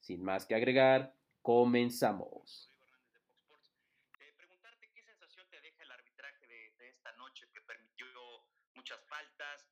Sin 0.00 0.24
más 0.24 0.46
que 0.46 0.54
agregar, 0.54 1.14
comenzamos. 1.42 2.70
Eh, 4.20 4.32
preguntarte 4.36 4.90
qué 4.94 5.02
sensación 5.02 5.46
te 5.50 5.60
deja 5.60 5.82
el 5.82 5.90
arbitraje 5.90 6.46
de, 6.46 6.74
de, 6.78 6.88
esta 6.88 7.12
noche 7.12 7.48
que 7.52 7.60
permitió 7.62 8.06
muchas 8.74 9.04
faltas, 9.06 9.68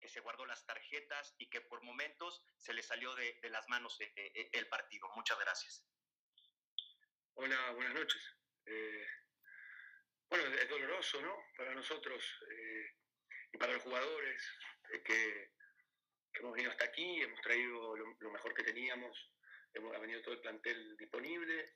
que 0.00 0.08
se 0.08 0.20
guardó 0.20 0.46
las 0.46 0.64
tarjetas 0.66 1.34
y 1.38 1.48
que 1.48 1.60
por 1.60 1.82
momentos 1.82 2.44
se 2.58 2.72
le 2.72 2.82
salió 2.82 3.14
de, 3.14 3.38
de 3.42 3.50
las 3.50 3.68
manos 3.68 4.00
eh, 4.00 4.12
eh, 4.16 4.50
el 4.52 4.68
partido. 4.68 5.08
Muchas 5.16 5.38
gracias. 5.38 5.84
Hola, 7.36 7.72
buenas 7.72 7.94
noches. 7.94 8.36
Eh, 8.66 9.06
bueno, 10.28 10.46
es 10.54 10.68
doloroso, 10.68 11.20
¿no? 11.20 11.36
Para 11.56 11.74
nosotros 11.74 12.22
eh, 12.50 12.94
y 13.52 13.58
para 13.58 13.72
los 13.72 13.82
jugadores 13.82 14.42
eh, 14.92 15.02
que, 15.02 15.50
que, 16.32 16.40
hemos 16.40 16.52
venido 16.52 16.70
hasta 16.70 16.84
aquí, 16.84 17.22
hemos 17.22 17.40
traído 17.40 17.96
lo, 17.96 18.16
lo, 18.18 18.30
mejor 18.30 18.54
que 18.54 18.62
teníamos, 18.62 19.32
hemos 19.74 19.94
ha 19.94 19.98
venido 19.98 20.22
todo 20.22 20.34
el 20.34 20.40
plantel 20.40 20.96
disponible 20.96 21.74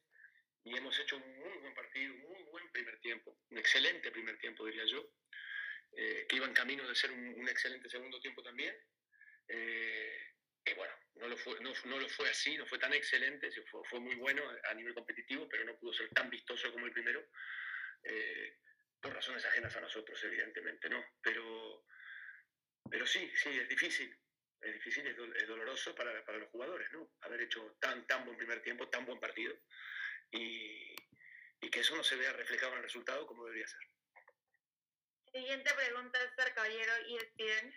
y 0.64 0.76
hemos 0.76 0.98
hecho 0.98 1.16
un 1.16 1.38
muy 1.38 1.58
buen 1.58 1.74
partido, 1.74 2.14
un 2.14 2.20
muy 2.20 2.42
buen 2.44 2.70
primer 2.70 2.98
tiempo, 3.00 3.38
un 3.50 3.58
excelente 3.58 4.10
primer 4.10 4.38
tiempo, 4.38 4.66
diría 4.66 4.84
yo, 4.86 5.12
eh, 5.92 6.26
que 6.28 6.36
iba 6.36 6.46
en 6.46 6.54
camino 6.54 6.86
de 6.86 6.94
ser 6.94 7.10
un, 7.10 7.34
un 7.40 7.48
excelente 7.48 7.88
segundo 7.88 8.20
tiempo 8.20 8.42
también. 8.42 8.74
que 9.46 10.74
bueno, 10.76 10.92
no 11.18 11.28
lo, 11.28 11.36
fue, 11.36 11.58
no, 11.60 11.98
lo 11.98 12.08
fue 12.08 12.28
así, 12.30 12.56
no 12.56 12.66
fue 12.66 12.78
tan 12.78 12.92
excelente, 12.92 13.50
fue, 13.70 13.80
fue 13.84 14.00
muy 14.00 14.14
bueno 14.16 14.42
a 14.64 14.74
nivel 14.74 14.94
competitivo, 14.94 15.48
pero 15.48 15.64
no 15.64 15.78
pudo 15.78 15.92
ser 15.92 16.08
tan 16.10 16.30
vistoso 16.30 16.72
como 16.72 16.86
el 16.86 16.92
primero 16.92 17.26
eh, 18.04 18.58
por 19.00 19.14
razones 19.14 19.44
ajenas 19.44 19.74
a 19.76 19.80
nosotros, 19.80 20.22
evidentemente, 20.24 20.88
¿no? 20.88 21.04
Pero, 21.22 21.84
pero 22.90 23.06
sí, 23.06 23.30
sí, 23.34 23.50
es 23.50 23.68
difícil, 23.68 24.16
es 24.60 24.74
difícil, 24.74 25.06
es, 25.06 25.16
do, 25.16 25.24
es 25.34 25.46
doloroso 25.46 25.94
para, 25.94 26.24
para, 26.24 26.38
los 26.38 26.50
jugadores, 26.50 26.90
¿no? 26.92 27.10
Haber 27.20 27.42
hecho 27.42 27.76
tan, 27.80 28.06
tan 28.06 28.24
buen 28.24 28.36
primer 28.36 28.62
tiempo, 28.62 28.88
tan 28.88 29.04
buen 29.06 29.20
partido, 29.20 29.54
y, 30.30 30.94
y 31.60 31.70
que 31.70 31.80
eso 31.80 31.96
no 31.96 32.02
se 32.02 32.16
vea 32.16 32.32
reflejado 32.32 32.72
en 32.72 32.78
el 32.78 32.84
resultado 32.84 33.26
como 33.26 33.44
debería 33.44 33.68
ser. 33.68 33.80
Siguiente 35.32 35.72
pregunta, 35.74 36.18
César 36.30 36.54
Caballero, 36.54 36.92
ESPN. 37.06 37.74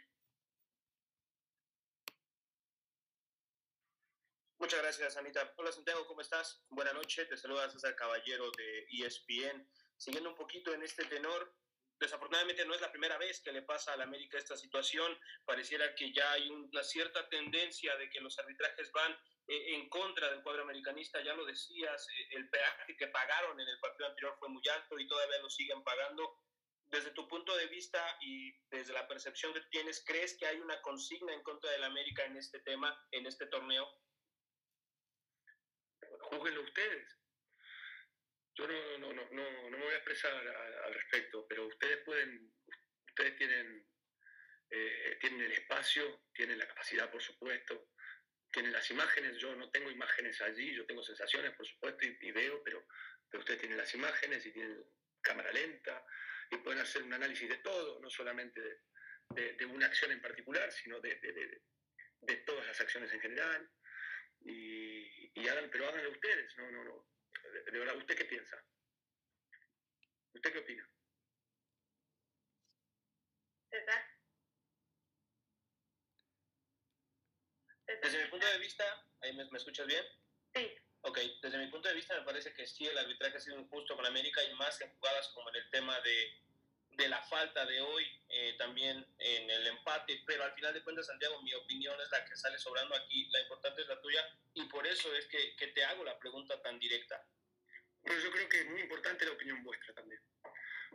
Muchas 4.57 4.79
gracias, 4.79 5.17
Anita. 5.17 5.53
Hola, 5.57 5.71
Santiago, 5.71 6.05
¿cómo 6.05 6.21
estás? 6.21 6.63
Buenas 6.69 6.93
noches, 6.93 7.27
te 7.27 7.35
saluda 7.35 7.69
César 7.69 7.95
Caballero 7.95 8.51
de 8.51 8.85
ESPN. 8.91 9.67
Siguiendo 9.97 10.29
un 10.29 10.35
poquito 10.35 10.73
en 10.73 10.83
este 10.83 11.03
tenor, 11.05 11.55
desafortunadamente 12.01 12.65
no 12.65 12.73
es 12.73 12.81
la 12.81 12.91
primera 12.91 13.17
vez 13.19 13.41
que 13.41 13.51
le 13.51 13.61
pasa 13.61 13.93
a 13.93 13.97
la 13.97 14.05
América 14.05 14.37
esta 14.37 14.57
situación. 14.57 15.17
Pareciera 15.45 15.93
que 15.93 16.11
ya 16.11 16.31
hay 16.31 16.49
una 16.49 16.83
cierta 16.83 17.29
tendencia 17.29 17.95
de 17.97 18.09
que 18.09 18.19
los 18.19 18.37
arbitrajes 18.39 18.91
van 18.91 19.13
eh, 19.47 19.75
en 19.75 19.87
contra 19.87 20.29
del 20.31 20.41
cuadro 20.41 20.63
americanista. 20.63 21.21
Ya 21.21 21.35
lo 21.35 21.45
decías, 21.45 22.07
eh, 22.09 22.27
el 22.31 22.49
peaje 22.49 22.97
que 22.97 23.07
pagaron 23.07 23.59
en 23.59 23.67
el 23.67 23.79
partido 23.79 24.09
anterior 24.09 24.35
fue 24.39 24.49
muy 24.49 24.63
alto 24.67 24.99
y 24.99 25.07
todavía 25.07 25.39
lo 25.39 25.49
siguen 25.49 25.83
pagando. 25.83 26.35
Desde 26.87 27.11
tu 27.11 27.27
punto 27.27 27.55
de 27.55 27.67
vista 27.67 28.17
y 28.19 28.51
desde 28.69 28.93
la 28.93 29.07
percepción 29.07 29.53
que 29.53 29.61
tienes, 29.69 30.03
¿crees 30.05 30.35
que 30.37 30.47
hay 30.47 30.59
una 30.59 30.81
consigna 30.81 31.33
en 31.33 31.43
contra 31.43 31.71
del 31.71 31.83
América 31.83 32.25
en 32.25 32.35
este 32.35 32.59
tema, 32.61 32.99
en 33.11 33.27
este 33.27 33.45
torneo? 33.45 33.87
Júguenlo 36.19 36.63
ustedes. 36.63 37.20
No, 38.67 38.97
no, 38.99 39.13
no, 39.13 39.29
no, 39.31 39.69
no 39.69 39.77
me 39.77 39.83
voy 39.83 39.93
a 39.93 39.97
expresar 39.97 40.31
al 40.33 40.93
respecto, 40.93 41.47
pero 41.47 41.65
ustedes 41.65 42.03
pueden, 42.05 42.53
ustedes 43.07 43.35
tienen, 43.35 43.87
eh, 44.69 45.17
tienen 45.19 45.41
el 45.41 45.51
espacio, 45.53 46.25
tienen 46.31 46.59
la 46.59 46.67
capacidad, 46.67 47.09
por 47.09 47.23
supuesto, 47.23 47.89
tienen 48.51 48.71
las 48.71 48.89
imágenes. 48.91 49.37
Yo 49.37 49.55
no 49.55 49.71
tengo 49.71 49.89
imágenes 49.89 50.39
allí, 50.41 50.75
yo 50.75 50.85
tengo 50.85 51.01
sensaciones, 51.01 51.55
por 51.55 51.65
supuesto, 51.65 52.05
y, 52.05 52.31
veo, 52.31 52.61
pero, 52.63 52.85
ustedes 53.33 53.61
tienen 53.61 53.79
las 53.79 53.93
imágenes 53.95 54.45
y 54.45 54.51
tienen 54.51 54.83
cámara 55.21 55.51
lenta 55.51 56.05
y 56.51 56.57
pueden 56.57 56.81
hacer 56.81 57.01
un 57.01 57.13
análisis 57.13 57.49
de 57.49 57.57
todo, 57.57 57.99
no 57.99 58.09
solamente 58.09 58.61
de, 59.29 59.65
una 59.65 59.87
acción 59.87 60.11
en 60.11 60.21
particular, 60.21 60.71
sino 60.71 60.99
de, 60.99 61.17
todas 62.45 62.67
las 62.67 62.79
acciones 62.79 63.11
en 63.11 63.21
general. 63.21 63.69
Y, 64.43 65.31
y 65.39 65.47
hagan, 65.47 65.69
pero 65.71 65.87
háganlo 65.87 66.11
ustedes, 66.11 66.55
no, 66.57 66.69
no, 66.71 66.83
no. 66.83 67.07
De, 67.43 67.79
verdad, 67.79 67.95
¿usted 67.97 68.15
qué 68.15 68.25
piensa? 68.25 68.63
¿Usted 70.33 70.51
qué 70.51 70.59
opina? 70.59 70.89
¿César? 73.69 74.05
Desde 78.01 78.23
mi 78.23 78.29
punto 78.29 78.47
de 78.47 78.57
vista, 78.59 78.83
¿ahí 79.21 79.33
me, 79.33 79.45
me, 79.49 79.57
escuchas 79.57 79.85
bien? 79.85 80.05
Sí. 80.53 80.71
Ok, 81.01 81.19
desde 81.41 81.57
mi 81.57 81.67
punto 81.67 81.89
de 81.89 81.95
vista 81.95 82.17
me 82.17 82.25
parece 82.25 82.53
que 82.53 82.65
sí, 82.65 82.85
el 82.85 82.97
arbitraje 82.97 83.37
ha 83.37 83.39
sido 83.39 83.59
injusto 83.59 83.95
con 83.95 84.05
América 84.05 84.43
y 84.43 84.53
más 84.55 84.79
en 84.81 84.93
jugadas 84.95 85.27
como 85.29 85.49
en 85.49 85.55
el 85.55 85.69
tema 85.71 85.99
de, 86.01 86.41
de 86.91 87.07
la 87.07 87.21
falta 87.23 87.65
de 87.65 87.81
hoy, 87.81 88.05
eh, 88.29 88.55
también 88.57 89.05
en 89.19 89.49
el 89.49 89.67
empate, 89.67 90.21
pero 90.25 90.43
al 90.43 90.53
final 90.53 90.73
de 90.73 90.83
cuentas, 90.83 91.07
Santiago, 91.07 91.41
mi 91.41 91.53
opinión 91.53 91.99
es 92.01 92.09
la 92.11 92.25
que 92.25 92.35
sale 92.35 92.57
sobrando 92.57 92.95
aquí, 92.95 93.29
la 93.31 93.41
importante 93.41 93.81
es 93.81 93.87
la 93.87 94.01
tuya, 94.01 94.23
y 94.53 94.65
por 94.65 94.85
eso 94.85 95.13
es 95.15 95.25
que, 95.27 95.67
te 95.67 95.85
hago 95.85 96.03
la 96.03 96.19
pregunta 96.19 96.61
tan 96.61 96.77
directa. 96.79 97.25
Bueno, 98.01 98.21
yo 98.21 98.31
creo 98.31 98.49
que 98.49 98.61
es 98.61 98.69
muy 98.69 98.81
importante 98.81 99.25
la 99.25 99.31
opinión 99.31 99.63
vuestra 99.63 99.93
también. 99.93 100.21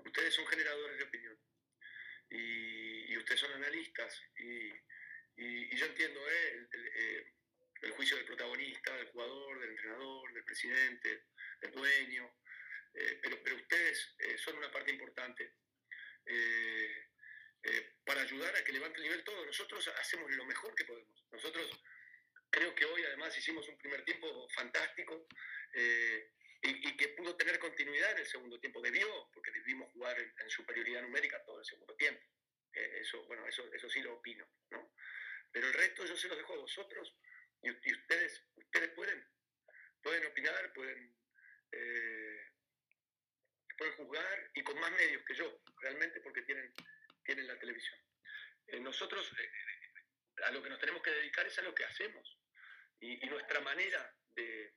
Ustedes 0.04 0.34
son 0.34 0.46
generadores 0.46 0.98
de 0.98 1.04
opinión, 1.04 1.38
y, 2.30 3.16
ustedes 3.16 3.40
son 3.40 3.52
analistas, 3.52 4.22
y, 4.38 4.68
yo 5.76 5.86
entiendo 5.86 6.20
eh, 6.30 6.68
eh, 6.72 7.32
el, 7.82 7.90
juicio 7.92 8.16
del 8.16 8.26
protagonista, 8.26 8.96
del 8.96 9.08
jugador, 9.08 9.60
del 9.60 9.70
entrenador, 9.70 10.32
del 10.32 10.44
presidente, 10.44 11.26
del 11.60 11.72
dueño, 11.72 12.34
pero, 13.22 13.56
ustedes 13.56 14.16
son 14.42 14.56
una 14.56 14.70
parte 14.70 14.90
importante 14.90 15.56
eh, 16.26 17.06
eh, 17.62 17.94
para 18.04 18.22
ayudar 18.22 18.54
a 18.54 18.64
que 18.64 18.72
levante 18.72 18.98
el 18.98 19.04
nivel 19.04 19.24
todo. 19.24 19.44
Nosotros 19.44 19.86
hacemos 19.88 20.30
lo 20.32 20.44
mejor 20.44 20.74
que 20.74 20.84
podemos. 20.84 21.24
Nosotros 21.30 21.70
creo 22.50 22.74
que 22.74 22.84
hoy 22.84 23.02
además 23.04 23.36
hicimos 23.36 23.68
un 23.68 23.78
primer 23.78 24.04
tiempo 24.04 24.48
fantástico 24.50 25.26
eh, 25.74 26.32
y, 26.62 26.96
que 26.96 27.08
pudo 27.08 27.36
tener 27.36 27.58
continuidad 27.58 28.12
en 28.12 28.18
el 28.18 28.26
segundo 28.26 28.58
tiempo. 28.58 28.80
Debió, 28.80 29.30
porque 29.32 29.52
debimos 29.52 29.92
jugar 29.92 30.18
en, 30.18 30.50
superioridad 30.50 31.02
numérica 31.02 31.42
todo 31.44 31.60
el 31.60 31.64
segundo 31.64 31.94
tiempo. 31.96 32.22
Eso, 32.72 33.24
bueno, 33.24 33.46
eso, 33.46 33.64
eso 33.72 33.88
sí 33.88 34.00
lo 34.00 34.14
opino, 34.14 34.46
¿no? 34.70 34.92
Pero 35.50 35.68
el 35.68 35.72
resto 35.72 36.04
yo 36.04 36.14
se 36.14 36.28
los 36.28 36.36
dejo 36.36 36.52
a 36.52 36.58
vosotros 36.58 37.16
y, 37.62 37.70
ustedes, 37.70 38.44
ustedes 38.54 38.90
pueden, 38.90 39.26
pueden 40.02 40.26
opinar, 40.26 40.72
pueden 40.74 41.16
pueden 43.76 43.94
juzgar 43.94 44.50
y 44.54 44.62
con 44.62 44.78
más 44.80 44.90
medios 44.92 45.22
que 45.24 45.34
yo, 45.34 45.60
realmente 45.80 46.20
porque 46.20 46.42
tienen, 46.42 46.72
tienen 47.24 47.46
la 47.46 47.58
televisión. 47.58 47.98
Eh, 48.66 48.80
nosotros 48.80 49.30
eh, 49.38 50.42
a 50.44 50.50
lo 50.50 50.62
que 50.62 50.70
nos 50.70 50.78
tenemos 50.78 51.02
que 51.02 51.10
dedicar 51.10 51.46
es 51.46 51.58
a 51.58 51.62
lo 51.62 51.74
que 51.74 51.84
hacemos 51.84 52.38
y, 53.00 53.24
y 53.24 53.28
nuestra 53.28 53.60
manera 53.60 54.14
de, 54.34 54.74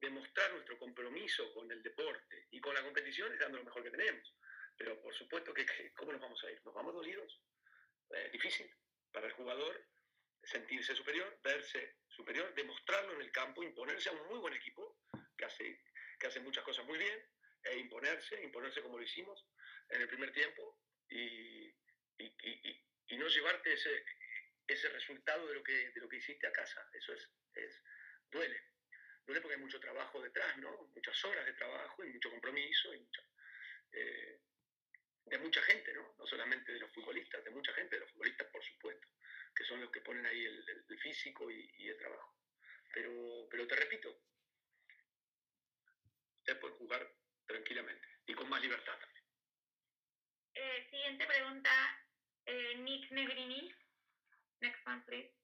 de, 0.00 0.10
mostrar 0.10 0.52
nuestro 0.52 0.78
compromiso 0.78 1.52
con 1.52 1.70
el 1.70 1.82
deporte 1.82 2.46
y 2.50 2.60
con 2.60 2.74
la 2.74 2.82
competición 2.82 3.32
es 3.32 3.38
dando 3.38 3.58
lo 3.58 3.64
mejor 3.64 3.82
que 3.82 3.90
tenemos. 3.90 4.34
Pero 4.76 5.00
por 5.00 5.14
supuesto 5.14 5.52
que, 5.52 5.66
que 5.66 5.92
¿cómo 5.92 6.12
nos 6.12 6.20
vamos 6.20 6.42
a 6.44 6.50
ir? 6.50 6.60
¿Nos 6.64 6.74
vamos 6.74 6.94
dolidos? 6.94 7.40
Eh, 8.10 8.30
difícil 8.32 8.70
para 9.12 9.26
el 9.26 9.32
jugador 9.32 9.86
sentirse 10.42 10.94
superior, 10.94 11.38
verse 11.42 11.96
superior, 12.08 12.52
demostrarlo 12.54 13.14
en 13.14 13.22
el 13.22 13.30
campo, 13.30 13.62
imponerse 13.62 14.08
a 14.08 14.12
un 14.12 14.26
muy 14.28 14.38
buen 14.38 14.54
equipo 14.54 14.98
que 15.36 15.44
hace, 15.44 15.80
que 16.18 16.26
hace 16.26 16.40
muchas 16.40 16.64
cosas 16.64 16.84
muy 16.86 16.98
bien 16.98 17.31
e 17.64 17.78
imponerse, 17.78 18.42
imponerse 18.42 18.82
como 18.82 18.98
lo 18.98 19.04
hicimos 19.04 19.44
en 19.88 20.02
el 20.02 20.08
primer 20.08 20.32
tiempo 20.32 20.80
y, 21.08 21.68
y, 22.18 22.24
y, 22.42 22.86
y 23.08 23.16
no 23.16 23.28
llevarte 23.28 23.72
ese, 23.72 24.04
ese 24.66 24.88
resultado 24.88 25.46
de 25.46 25.54
lo, 25.54 25.62
que, 25.62 25.90
de 25.90 26.00
lo 26.00 26.08
que 26.08 26.16
hiciste 26.16 26.46
a 26.46 26.52
casa. 26.52 26.88
Eso 26.92 27.12
es, 27.12 27.28
es, 27.54 27.82
duele. 28.30 28.60
Duele 29.26 29.40
porque 29.40 29.54
hay 29.54 29.60
mucho 29.60 29.80
trabajo 29.80 30.20
detrás, 30.20 30.56
¿no? 30.58 30.88
Muchas 30.94 31.24
horas 31.24 31.44
de 31.46 31.52
trabajo 31.52 32.04
y 32.04 32.08
mucho 32.08 32.30
compromiso 32.30 32.94
y 32.94 33.08
eh, 33.92 34.40
de 35.26 35.38
mucha 35.38 35.62
gente, 35.62 35.92
¿no? 35.92 36.14
No 36.18 36.26
solamente 36.26 36.72
de 36.72 36.80
los 36.80 36.92
futbolistas, 36.92 37.44
de 37.44 37.50
mucha 37.50 37.72
gente, 37.74 37.96
de 37.96 38.00
los 38.00 38.10
futbolistas, 38.10 38.48
por 38.48 38.64
supuesto, 38.64 39.08
que 39.54 39.64
son 39.64 39.80
los 39.80 39.90
que 39.90 40.00
ponen 40.00 40.26
ahí 40.26 40.44
el, 40.44 40.68
el, 40.68 40.84
el 40.88 40.98
físico 40.98 41.50
y, 41.50 41.70
y, 41.78 41.88
el 41.88 41.98
trabajo. 41.98 42.36
Pero, 42.92 43.46
pero 43.50 43.66
te 43.66 43.76
repito, 43.76 44.22
usted 46.38 46.58
puede 46.58 46.74
jugar 46.74 47.21
tranquilamente 47.52 48.08
y 48.26 48.34
con 48.34 48.48
más 48.48 48.62
libertad 48.62 48.98
también. 48.98 49.24
Eh, 50.54 50.86
siguiente 50.90 51.26
pregunta, 51.26 51.70
eh, 52.46 52.76
Nick 52.78 53.10
Negrini. 53.10 53.74
Next 54.60 54.86
one, 54.86 55.02
please. 55.06 55.41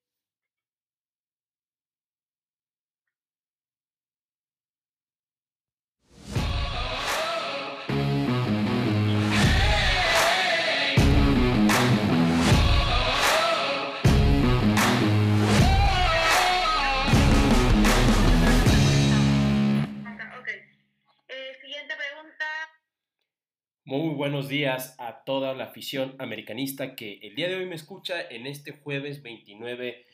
Buenos 24.19 24.49
días 24.49 24.97
a 24.99 25.23
toda 25.23 25.55
la 25.55 25.67
afición 25.67 26.17
americanista 26.19 26.97
que 26.97 27.21
el 27.23 27.37
día 27.37 27.49
de 27.49 27.55
hoy 27.55 27.67
me 27.67 27.77
escucha 27.77 28.21
en 28.21 28.49
este 28.49 28.73
jueves 28.73 29.23
29 29.23 30.05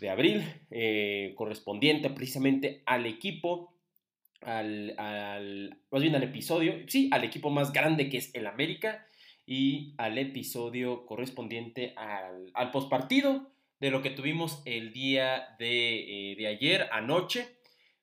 de 0.00 0.10
abril, 0.10 0.42
eh, 0.72 1.32
correspondiente 1.36 2.10
precisamente 2.10 2.82
al 2.86 3.06
equipo, 3.06 3.72
al, 4.40 5.78
más 5.92 6.02
bien 6.02 6.16
al 6.16 6.24
episodio, 6.24 6.74
sí, 6.88 7.08
al 7.12 7.22
equipo 7.22 7.50
más 7.50 7.72
grande 7.72 8.08
que 8.08 8.16
es 8.16 8.34
el 8.34 8.48
América 8.48 9.06
y 9.46 9.94
al 9.96 10.18
episodio 10.18 11.06
correspondiente 11.06 11.94
al, 11.96 12.50
al 12.54 12.72
postpartido 12.72 13.52
de 13.78 13.92
lo 13.92 14.02
que 14.02 14.10
tuvimos 14.10 14.60
el 14.64 14.92
día 14.92 15.54
de, 15.60 16.32
eh, 16.32 16.36
de 16.36 16.48
ayer, 16.48 16.88
anoche. 16.90 17.46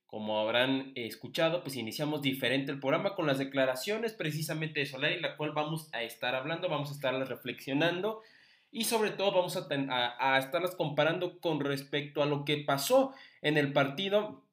Como 0.09 0.39
habrán 0.39 0.91
escuchado, 0.95 1.61
pues 1.61 1.75
iniciamos 1.75 2.23
diferente 2.23 2.71
el 2.71 2.79
programa 2.79 3.13
con 3.13 3.27
las 3.27 3.37
declaraciones 3.37 4.13
precisamente 4.13 4.79
de 4.79 4.87
Solari, 4.87 5.19
la 5.19 5.37
cual 5.37 5.51
vamos 5.51 5.87
a 5.93 6.01
estar 6.01 6.33
hablando, 6.33 6.67
vamos 6.67 6.89
a 6.89 6.93
estarlas 6.93 7.29
reflexionando 7.29 8.23
y 8.71 8.85
sobre 8.85 9.11
todo 9.11 9.31
vamos 9.31 9.55
a, 9.55 10.37
estarlas 10.39 10.73
comparando 10.75 11.39
con 11.39 11.59
respecto 11.59 12.23
a 12.23 12.25
lo 12.25 12.43
que 12.43 12.57
pasó 12.57 13.13
en 13.43 13.57
el 13.57 13.71
partido 13.71 14.43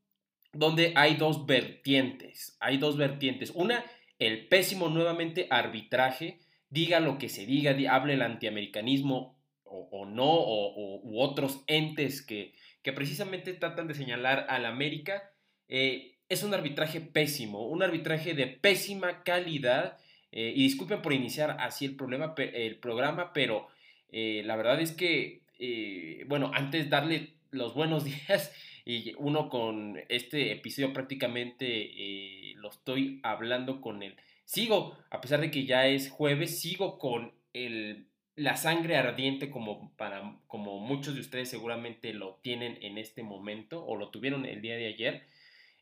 donde 0.52 0.92
hay 0.94 1.14
dos 1.16 1.46
vertientes, 1.46 2.58
hay 2.60 2.76
dos 2.76 2.98
vertientes. 2.98 3.50
Una, 3.54 3.82
el 4.18 4.48
pésimo 4.48 4.90
nuevamente 4.90 5.46
arbitraje, 5.48 6.38
diga 6.68 7.00
lo 7.00 7.16
que 7.16 7.30
se 7.30 7.46
diga, 7.46 7.72
di- 7.72 7.86
hable 7.86 8.12
el 8.12 8.20
antiamericanismo 8.20 9.38
o, 9.64 10.04
no, 10.04 10.30
o- 10.30 11.00
u 11.02 11.18
otros 11.20 11.64
entes 11.66 12.20
que, 12.20 12.52
que 12.82 12.92
precisamente 12.92 13.54
tratan 13.54 13.88
de 13.88 13.94
señalar 13.94 14.44
al 14.50 14.66
América 14.66 15.32
eh, 15.68 16.16
es 16.28 16.42
un 16.42 16.54
arbitraje 16.54 17.00
pésimo, 17.00 17.66
un 17.66 17.82
arbitraje 17.82 18.34
de 18.34 18.46
pésima 18.46 19.22
calidad. 19.22 19.98
eh, 20.32 20.52
y 20.54 20.64
disculpen 20.64 21.02
por 21.02 21.12
iniciar 21.12 21.56
así 21.60 21.84
el, 21.86 21.96
problema, 21.96 22.34
el 22.36 22.76
programa, 22.76 23.32
pero 23.32 23.68
eh, 24.10 24.42
la 24.44 24.56
verdad 24.56 24.80
es 24.80 24.92
que, 24.92 25.42
bueno, 26.26 26.50
antes 26.54 26.90
darle 26.90 27.34
los 27.50 27.74
buenos 27.74 28.04
días 28.28 28.52
y 28.84 29.14
uno 29.18 29.48
con 29.48 29.98
este 30.08 30.52
episodio 30.52 30.92
prácticamente 30.92 32.54
lo 32.56 32.70
estoy 32.70 33.20
hablando 33.22 33.80
con 33.80 34.02
el... 34.02 34.16
Sigo, 34.44 34.96
a 35.10 35.20
pesar 35.20 35.40
de 35.40 35.50
que 35.50 35.64
ya 35.64 35.86
es 35.86 36.10
jueves, 36.10 36.60
sigo 36.60 36.98
con 36.98 37.32
el, 37.52 38.06
la 38.36 38.56
sangre 38.56 38.96
ardiente 38.96 39.50
como, 39.50 39.90
para, 39.96 40.36
como 40.46 40.78
muchos 40.78 41.14
de 41.14 41.22
ustedes 41.22 41.48
seguramente 41.48 42.12
lo 42.12 42.38
tienen 42.42 42.78
en 42.82 42.98
este 42.98 43.22
momento 43.22 43.84
o 43.84 43.96
lo 43.96 44.10
tuvieron 44.10 44.44
el 44.44 44.60
día 44.60 44.76
de 44.76 44.86
ayer. 44.86 45.26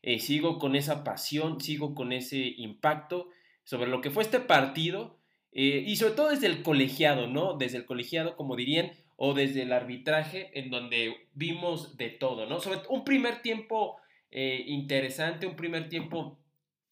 Eh, 0.07 0.19
sigo 0.19 0.59
con 0.59 0.75
esa 0.75 1.03
pasión, 1.03 1.59
sigo 1.59 1.95
con 1.95 2.11
ese 2.11 2.37
impacto 2.37 3.29
sobre 3.63 3.89
lo 3.89 4.01
que 4.01 4.11
fue 4.11 4.21
este 4.21 4.39
partido 4.39 5.17
eh, 5.51 5.83
y 5.83 5.95
sobre 5.95 6.13
todo 6.13 6.29
desde 6.29 6.45
el 6.45 6.61
colegiado, 6.61 7.25
¿no? 7.25 7.57
Desde 7.57 7.77
el 7.77 7.87
colegiado, 7.87 8.37
como 8.37 8.55
dirían, 8.55 8.91
o 9.15 9.33
desde 9.33 9.63
el 9.63 9.73
arbitraje, 9.73 10.51
en 10.59 10.69
donde 10.69 11.27
vimos 11.33 11.97
de 11.97 12.11
todo, 12.11 12.45
¿no? 12.45 12.59
Sobre 12.59 12.81
un 12.87 13.03
primer 13.03 13.41
tiempo 13.41 13.97
eh, 14.29 14.63
interesante, 14.67 15.47
un 15.47 15.55
primer 15.55 15.89
tiempo 15.89 16.37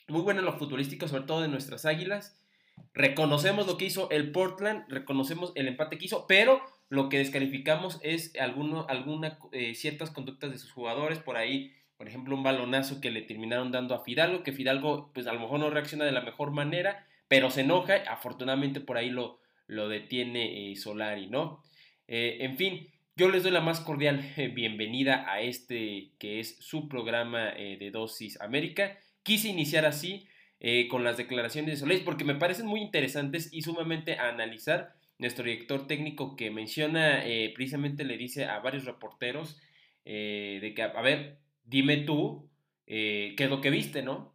muy 0.07 0.21
bueno 0.21 0.39
en 0.39 0.47
lo 0.47 0.57
futbolístico, 0.57 1.07
sobre 1.07 1.25
todo 1.25 1.41
de 1.41 1.49
nuestras 1.49 1.85
águilas. 1.85 2.41
Reconocemos 2.95 3.67
lo 3.67 3.77
que 3.77 3.85
hizo 3.85 4.09
el 4.09 4.31
Portland, 4.31 4.85
reconocemos 4.89 5.51
el 5.53 5.67
empate 5.67 5.99
que 5.99 6.05
hizo, 6.05 6.25
pero 6.25 6.61
lo 6.89 7.09
que 7.09 7.19
descalificamos 7.19 7.99
es 8.01 8.35
alguno, 8.39 8.87
alguna, 8.89 9.37
ciertas 9.75 10.09
conductas 10.09 10.49
de 10.49 10.57
sus 10.57 10.71
jugadores, 10.71 11.19
por 11.19 11.37
ahí 11.37 11.73
por 12.03 12.09
ejemplo, 12.09 12.35
un 12.35 12.43
balonazo 12.43 12.99
que 12.99 13.11
le 13.11 13.21
terminaron 13.21 13.71
dando 13.71 13.95
a 13.95 14.03
Fidalgo, 14.03 14.43
que 14.43 14.51
Fidalgo, 14.51 15.09
pues 15.13 15.25
a 15.25 15.31
lo 15.31 15.39
mejor 15.39 15.61
no 15.61 15.69
reacciona 15.69 16.03
de 16.03 16.11
la 16.11 16.19
mejor 16.19 16.51
manera, 16.51 17.07
pero 17.29 17.49
se 17.49 17.61
enoja, 17.61 17.95
afortunadamente 18.09 18.81
por 18.81 18.97
ahí 18.97 19.09
lo, 19.09 19.39
lo 19.67 19.87
detiene 19.87 20.69
eh, 20.69 20.75
Solari, 20.75 21.27
¿no? 21.27 21.63
Eh, 22.09 22.39
en 22.41 22.57
fin, 22.57 22.89
yo 23.15 23.29
les 23.29 23.43
doy 23.43 23.53
la 23.53 23.61
más 23.61 23.79
cordial 23.79 24.33
eh, 24.35 24.49
bienvenida 24.49 25.31
a 25.31 25.39
este 25.39 26.11
que 26.19 26.41
es 26.41 26.57
su 26.59 26.89
programa 26.89 27.53
eh, 27.55 27.77
de 27.79 27.89
Dosis 27.89 28.41
América. 28.41 28.99
Quise 29.23 29.47
iniciar 29.47 29.85
así 29.85 30.27
con 30.89 31.05
las 31.05 31.15
declaraciones 31.15 31.71
de 31.71 31.77
Solari 31.77 32.01
porque 32.01 32.25
me 32.25 32.35
parecen 32.35 32.65
muy 32.65 32.81
interesantes 32.81 33.47
y 33.53 33.61
sumamente 33.61 34.17
a 34.17 34.27
analizar. 34.27 34.93
Nuestro 35.19 35.45
director 35.45 35.87
técnico 35.87 36.35
que 36.35 36.51
menciona, 36.51 37.23
precisamente 37.53 38.03
le 38.03 38.17
dice 38.17 38.43
a 38.43 38.59
varios 38.59 38.83
reporteros 38.83 39.61
de 40.05 40.73
que, 40.75 40.81
a 40.81 41.01
ver, 41.01 41.42
dime 41.63 41.97
tú 41.97 42.49
eh, 42.85 43.33
qué 43.37 43.45
es 43.45 43.49
lo 43.49 43.61
que 43.61 43.69
viste, 43.69 44.03
¿no? 44.03 44.33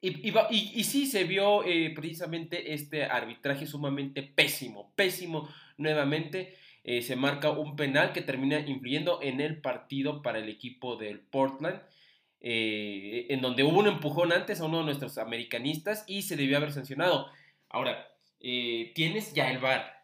Y, 0.00 0.84
sí 0.84 1.06
se 1.06 1.24
vio 1.24 1.64
eh, 1.64 1.90
precisamente 1.94 2.72
este 2.72 3.04
arbitraje 3.04 3.66
sumamente 3.66 4.22
pésimo, 4.22 4.92
pésimo 4.94 5.48
nuevamente. 5.76 6.54
Eh, 6.84 7.02
se 7.02 7.16
marca 7.16 7.50
un 7.50 7.74
penal 7.74 8.12
que 8.12 8.22
termina 8.22 8.60
influyendo 8.60 9.20
en 9.22 9.40
el 9.40 9.60
partido 9.60 10.22
para 10.22 10.38
el 10.38 10.48
equipo 10.48 10.96
del 10.96 11.20
Portland, 11.20 11.82
en 12.40 13.40
donde 13.40 13.64
hubo 13.64 13.80
un 13.80 13.88
empujón 13.88 14.32
antes 14.32 14.60
a 14.60 14.64
uno 14.64 14.78
de 14.78 14.84
nuestros 14.84 15.18
americanistas 15.18 16.04
y 16.06 16.22
se 16.22 16.36
debió 16.36 16.56
haber 16.56 16.72
sancionado. 16.72 17.26
Ahora, 17.68 18.08
tienes 18.38 19.34
ya 19.34 19.50
el 19.50 19.58
VAR, 19.58 19.97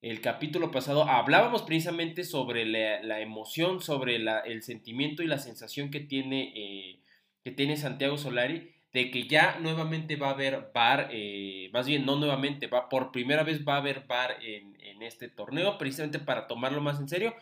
el 0.00 0.20
capítulo 0.20 0.70
pasado 0.70 1.04
hablábamos 1.04 1.62
precisamente 1.62 2.24
sobre 2.24 2.64
la, 2.64 3.20
emoción, 3.20 3.80
sobre 3.80 4.16
el 4.16 4.62
sentimiento 4.62 5.22
y 5.22 5.26
la 5.26 5.38
sensación 5.38 5.90
que 5.90 6.00
tiene, 6.00 6.52
eh, 6.54 7.00
que 7.44 7.50
tiene 7.50 7.76
Santiago 7.76 8.16
Solari 8.16 8.74
de 8.92 9.10
que 9.10 9.28
ya 9.28 9.58
nuevamente 9.60 10.16
va 10.16 10.28
a 10.28 10.32
haber 10.32 10.70
VAR, 10.74 11.08
eh, 11.12 11.68
más 11.72 11.86
bien 11.86 12.06
no 12.06 12.16
nuevamente, 12.16 12.68
va, 12.68 12.88
por 12.88 13.12
primera 13.12 13.42
vez 13.42 13.66
va 13.66 13.74
a 13.74 13.78
haber 13.78 14.06
en, 14.40 14.80
en, 14.80 15.02
este 15.02 15.28
torneo, 15.28 15.76
precisamente 15.76 16.18
para 16.18 16.46
tomarlo 16.46 16.80
más 16.80 16.98
en 16.98 17.08
serio, 17.08 17.34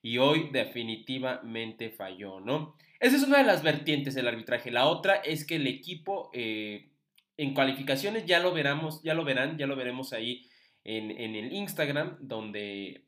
y 0.00 0.18
hoy 0.18 0.48
definitivamente 0.50 1.90
falló, 1.90 2.40
¿no? 2.40 2.76
Esa 3.00 3.16
es 3.16 3.22
una 3.22 3.38
de 3.38 3.44
las 3.44 3.62
vertientes 3.62 4.14
del 4.14 4.28
arbitraje. 4.28 4.70
La 4.70 4.86
otra 4.86 5.16
es 5.16 5.44
que 5.44 5.56
el 5.56 5.66
equipo 5.66 6.30
eh, 6.32 6.88
en 7.36 7.52
cualificaciones 7.52 8.24
ya 8.24 8.40
lo 8.40 8.52
veremos, 8.52 9.02
ya 9.02 9.14
lo 9.14 9.24
verán, 9.24 9.58
ya 9.58 9.66
lo 9.66 9.76
veremos 9.76 10.12
ahí 10.14 10.48
en, 10.84 11.34
el 11.34 11.52
Instagram, 11.52 12.18
donde, 12.20 13.06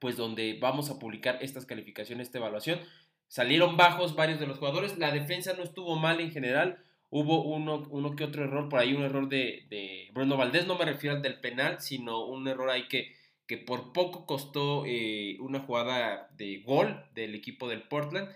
pues 0.00 0.16
donde 0.16 0.58
vamos 0.60 0.90
a 0.90 0.98
publicar 0.98 1.38
estas 1.42 1.66
calificaciones, 1.66 2.28
esta 2.28 2.38
evaluación. 2.38 2.80
Salieron 3.28 3.76
bajos 3.76 4.14
varios 4.14 4.40
de 4.40 4.46
los 4.46 4.58
jugadores, 4.58 4.98
la 4.98 5.10
defensa 5.10 5.54
no 5.54 5.62
estuvo 5.62 5.96
mal 5.96 6.20
en 6.20 6.30
general, 6.30 6.82
hubo 7.10 7.42
uno, 7.42 7.86
uno 7.90 8.16
que 8.16 8.24
otro 8.24 8.44
error, 8.44 8.68
por 8.68 8.80
ahí 8.80 8.94
un 8.94 9.02
error 9.02 9.28
de, 9.28 9.66
de 9.68 10.10
Bruno 10.12 10.36
Valdés, 10.36 10.66
no 10.66 10.78
me 10.78 10.84
refiero 10.84 11.16
al 11.16 11.22
del 11.22 11.40
penal, 11.40 11.80
sino 11.80 12.24
un 12.24 12.46
error 12.48 12.70
ahí 12.70 12.88
que, 12.88 13.14
que 13.46 13.58
por 13.58 13.92
poco 13.92 14.26
costó 14.26 14.84
eh, 14.86 15.36
una 15.40 15.60
jugada 15.60 16.30
de 16.36 16.62
gol 16.62 17.04
del 17.14 17.34
equipo 17.34 17.68
del 17.68 17.82
Portland. 17.82 18.28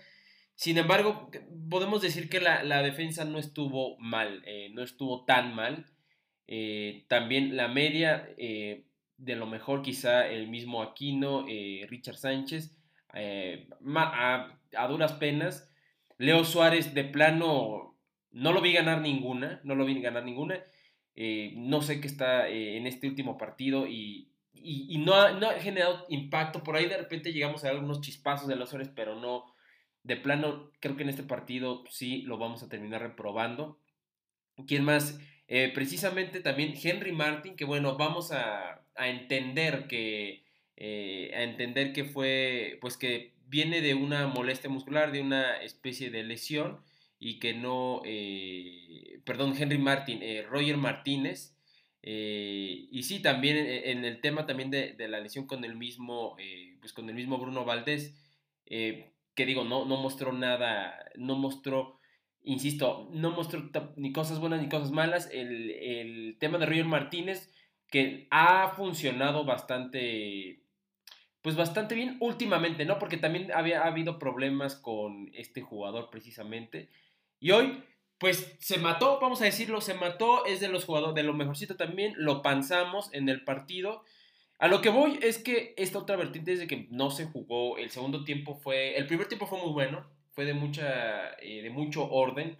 Sin 0.55 0.77
embargo, 0.77 1.31
podemos 1.69 2.01
decir 2.01 2.29
que 2.29 2.39
la, 2.39 2.63
la 2.63 2.83
defensa 2.83 3.25
no 3.25 3.39
estuvo 3.39 3.97
mal, 3.97 4.43
eh, 4.45 4.69
no 4.73 4.83
estuvo 4.83 5.25
tan 5.25 5.55
mal. 5.55 5.85
Eh, 6.53 7.05
también 7.07 7.55
la 7.55 7.69
media, 7.69 8.29
eh, 8.37 8.83
de 9.15 9.37
lo 9.37 9.47
mejor 9.47 9.81
quizá 9.81 10.27
el 10.27 10.49
mismo 10.49 10.81
Aquino, 10.83 11.45
eh, 11.47 11.87
Richard 11.89 12.17
Sánchez, 12.17 12.77
a, 13.13 14.57
a, 14.75 14.87
duras 14.89 15.13
penas. 15.13 15.71
Leo 16.17 16.43
Suárez 16.43 16.93
de 16.93 17.05
plano 17.05 17.95
no 18.31 18.51
lo 18.51 18.59
vi 18.59 18.73
ganar 18.73 18.99
ninguna, 18.99 19.61
no 19.63 19.75
lo 19.75 19.85
vi 19.85 20.01
ganar 20.01 20.25
ninguna. 20.25 20.61
No 21.55 21.81
sé 21.81 22.01
qué 22.01 22.07
está 22.07 22.49
en 22.49 22.85
este 22.85 23.07
último 23.07 23.37
partido 23.37 23.87
y, 23.87 24.33
y, 24.53 24.97
no, 24.97 25.13
ha, 25.13 25.31
no, 25.31 25.47
ha, 25.47 25.53
generado 25.53 26.05
impacto. 26.09 26.63
Por 26.63 26.75
ahí 26.75 26.87
de 26.87 26.97
repente 26.97 27.31
llegamos 27.31 27.63
a 27.63 27.69
algunos 27.69 28.01
chispazos 28.01 28.49
de 28.49 28.57
Leo 28.57 28.65
Suárez, 28.65 28.91
pero 28.93 29.15
no. 29.15 29.45
De 30.03 30.17
plano, 30.17 30.69
creo 30.81 30.97
que 30.97 31.03
en 31.03 31.09
este 31.09 31.23
partido 31.23 31.85
sí 31.89 32.23
lo 32.23 32.37
vamos 32.37 32.61
a 32.61 32.67
terminar 32.67 33.01
reprobando. 33.01 33.79
¿Quién 34.67 34.83
más? 34.83 35.17
Eh, 35.53 35.69
precisamente 35.73 36.39
también 36.39 36.75
Henry 36.81 37.11
Martin, 37.11 37.57
que 37.57 37.65
bueno, 37.65 37.97
vamos 37.97 38.31
a, 38.31 38.85
a 38.95 39.09
entender 39.09 39.85
que 39.87 40.45
eh, 40.77 41.33
a 41.35 41.43
entender 41.43 41.91
que 41.91 42.05
fue, 42.05 42.77
pues 42.79 42.95
que 42.95 43.33
viene 43.47 43.81
de 43.81 43.93
una 43.93 44.27
molestia 44.27 44.69
muscular, 44.69 45.11
de 45.11 45.19
una 45.19 45.57
especie 45.57 46.09
de 46.09 46.23
lesión 46.23 46.79
y 47.19 47.39
que 47.39 47.53
no, 47.53 48.01
perdón, 49.25 49.53
Henry 49.59 49.77
Martin, 49.77 50.21
Roger 50.49 50.77
Martínez, 50.77 51.53
y 52.01 53.03
sí, 53.03 53.21
también 53.21 53.57
en, 53.57 54.05
el 54.05 54.21
tema 54.21 54.45
también 54.45 54.71
de, 54.71 54.95
la 55.09 55.19
lesión 55.19 55.47
con 55.47 55.65
el 55.65 55.75
mismo, 55.75 56.37
pues 56.79 56.93
con 56.93 57.09
el 57.09 57.15
mismo 57.15 57.37
Bruno 57.37 57.65
Valdés, 57.65 58.15
que 58.65 59.45
digo, 59.45 59.65
no, 59.65 59.85
no 59.85 59.97
mostró 59.97 60.31
nada, 60.31 60.97
no 61.15 61.35
mostró 61.35 62.00
insisto, 62.43 63.09
no 63.11 63.31
mostró 63.31 63.69
ni 63.95 64.11
cosas 64.11 64.39
buenas 64.39 64.61
ni 64.61 64.69
cosas 64.69 64.91
malas. 64.91 65.29
El, 65.31 66.37
tema 66.39 66.57
de 66.57 66.65
Roger 66.65 66.85
Martínez, 66.85 67.51
que 67.87 68.27
ha 68.31 68.69
funcionado 68.75 69.45
bastante, 69.45 70.63
pues 71.41 71.55
bastante 71.55 71.95
bien 71.95 72.17
últimamente, 72.19 72.85
¿no? 72.85 72.97
Porque 72.97 73.17
también 73.17 73.51
había 73.53 73.83
habido 73.83 74.17
problemas 74.17 74.75
con 74.75 75.29
este 75.33 75.61
jugador 75.61 76.09
precisamente. 76.09 76.89
Y 77.39 77.51
hoy, 77.51 77.83
pues 78.17 78.55
se 78.59 78.77
mató, 78.77 79.19
vamos 79.19 79.41
a 79.41 79.45
decirlo, 79.45 79.81
se 79.81 79.93
mató, 79.93 80.45
es 80.45 80.59
de 80.59 80.69
los 80.69 80.85
jugadores, 80.85 81.15
de 81.15 81.23
lo 81.23 81.33
mejorcito 81.33 81.75
también, 81.75 82.13
lo 82.17 82.41
panzamos 82.41 83.13
en 83.13 83.29
el 83.29 83.43
partido. 83.43 84.03
A 84.57 84.67
lo 84.67 84.81
que 84.81 84.89
voy 84.89 85.19
es 85.23 85.39
que 85.39 85.73
esta 85.77 85.99
otra 85.99 86.15
vertiente 86.15 86.53
es 86.53 86.59
de 86.59 86.67
que 86.67 86.87
no 86.91 87.09
se 87.09 87.25
jugó, 87.25 87.77
el 87.77 87.89
segundo 87.89 88.23
tiempo 88.23 88.55
fue, 88.55 88.95
el 88.95 89.07
primer 89.07 89.27
tiempo 89.27 89.47
fue 89.47 89.59
muy 89.59 89.71
bueno, 89.71 90.07
fue 90.31 90.45
de, 90.45 90.53
mucha, 90.53 91.33
eh, 91.41 91.61
de 91.61 91.69
mucho 91.69 92.09
orden. 92.09 92.57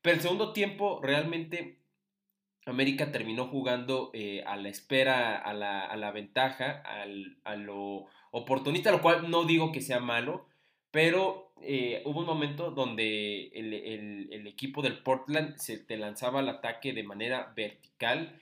Pero 0.00 0.16
el 0.16 0.22
segundo 0.22 0.52
tiempo 0.52 1.00
realmente 1.02 1.78
América 2.66 3.12
terminó 3.12 3.46
jugando 3.46 4.10
eh, 4.12 4.42
a 4.46 4.56
la 4.56 4.68
espera, 4.68 5.36
a 5.38 5.54
la, 5.54 5.84
a 5.86 5.96
la 5.96 6.10
ventaja, 6.12 6.82
a 7.44 7.56
lo 7.56 8.06
oportunista, 8.30 8.90
lo 8.90 9.02
cual 9.02 9.30
no 9.30 9.44
digo 9.44 9.72
que 9.72 9.80
sea 9.80 10.00
malo, 10.00 10.46
pero 10.90 11.52
eh, 11.60 12.02
hubo 12.04 12.20
un 12.20 12.26
momento 12.26 12.70
donde 12.70 13.48
el, 13.48 14.46
equipo 14.46 14.82
del 14.82 15.02
Portland 15.02 15.56
se 15.56 15.78
te 15.78 15.96
lanzaba 15.96 16.40
al 16.40 16.48
ataque 16.48 16.92
de 16.92 17.02
manera 17.02 17.52
vertical, 17.56 18.38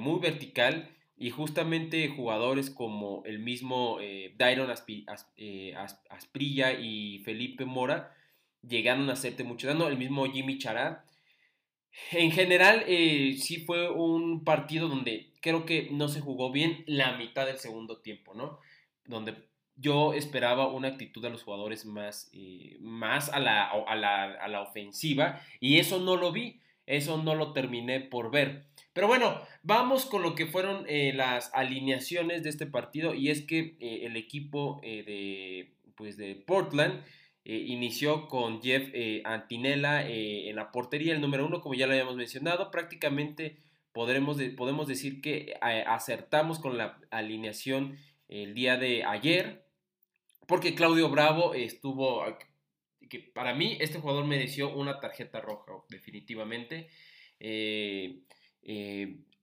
muy 0.00 0.20
vertical, 0.20 0.90
y 1.16 1.30
justamente 1.30 2.08
jugadores 2.08 2.70
como 2.70 3.22
el 3.24 3.38
mismo 3.38 3.98
Dairon 4.36 4.70
Asprilla 6.10 6.72
y 6.72 7.20
Felipe 7.20 7.64
Mora 7.64 8.14
llegaron 8.66 9.08
a 9.10 9.14
hacerte 9.14 9.44
mucho 9.44 9.66
daño. 9.66 9.88
El 9.88 9.98
mismo 9.98 10.24
Jimmy 10.26 10.58
Chará. 10.58 11.04
En 12.10 12.30
general, 12.30 12.84
eh, 12.86 13.36
sí 13.38 13.64
fue 13.64 13.90
un 13.90 14.44
partido 14.44 14.88
donde 14.88 15.32
creo 15.40 15.66
que 15.66 15.88
no 15.90 16.08
se 16.08 16.20
jugó 16.20 16.50
bien 16.50 16.84
la 16.86 17.16
mitad 17.18 17.46
del 17.46 17.58
segundo 17.58 17.98
tiempo, 17.98 18.32
¿no? 18.34 18.58
Donde 19.04 19.34
yo 19.76 20.14
esperaba 20.14 20.68
una 20.68 20.88
actitud 20.88 21.22
de 21.22 21.30
los 21.30 21.42
jugadores 21.42 21.84
más, 21.84 22.30
eh, 22.32 22.78
más 22.80 23.28
a, 23.30 23.40
la, 23.40 23.68
a, 23.68 23.96
la, 23.96 24.62
ofensiva 24.62 25.40
y 25.60 25.78
eso 25.78 25.98
no 25.98 26.16
lo 26.16 26.30
vi, 26.30 26.60
eso 26.86 27.22
no 27.22 27.34
lo 27.34 27.52
terminé 27.52 28.00
por 28.00 28.30
ver. 28.30 28.64
Pero 28.92 29.06
bueno, 29.06 29.40
vamos 29.62 30.06
con 30.06 30.22
lo 30.22 30.34
que 30.34 30.46
fueron 30.46 30.84
eh, 30.88 31.12
las 31.14 31.50
alineaciones 31.52 32.42
de 32.42 32.50
este 32.50 32.66
partido 32.66 33.14
y 33.14 33.30
es 33.30 33.42
que 33.42 33.76
el 33.80 34.16
equipo 34.16 34.80
de, 34.82 35.74
pues 35.96 36.16
de 36.16 36.36
Portland 36.36 37.02
eh, 37.44 37.56
inició 37.56 38.28
con 38.28 38.62
Jeff 38.62 38.90
eh, 38.94 39.20
Antinella 39.24 40.08
eh, 40.08 40.48
en 40.48 40.56
la 40.56 40.70
portería, 40.70 41.12
el 41.12 41.20
número 41.20 41.44
uno, 41.44 41.60
como 41.60 41.74
ya 41.74 41.86
lo 41.86 41.92
habíamos 41.92 42.16
mencionado. 42.16 42.70
Prácticamente 42.70 43.58
podremos, 43.92 44.38
podemos 44.56 44.86
decir 44.86 45.20
que 45.20 45.54
acertamos 45.60 46.60
con 46.60 46.78
la 46.78 47.00
alineación 47.10 47.98
el 48.28 48.54
día 48.54 48.76
de 48.76 49.04
ayer, 49.04 49.66
porque 50.46 50.74
Claudio 50.74 51.10
Bravo 51.10 51.54
estuvo, 51.54 52.24
que 53.10 53.18
para 53.18 53.54
mí 53.54 53.76
este 53.80 53.98
jugador 53.98 54.24
mereció 54.24 54.74
una 54.74 55.00
tarjeta 55.00 55.40
roja, 55.40 55.72
definitivamente. 55.88 56.88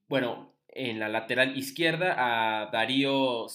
bueno, 0.08 0.54
en 0.72 0.98
la 1.00 1.08
lateral 1.08 1.56
izquierda 1.56 2.14
a 2.16 2.70
Darío 2.70 3.46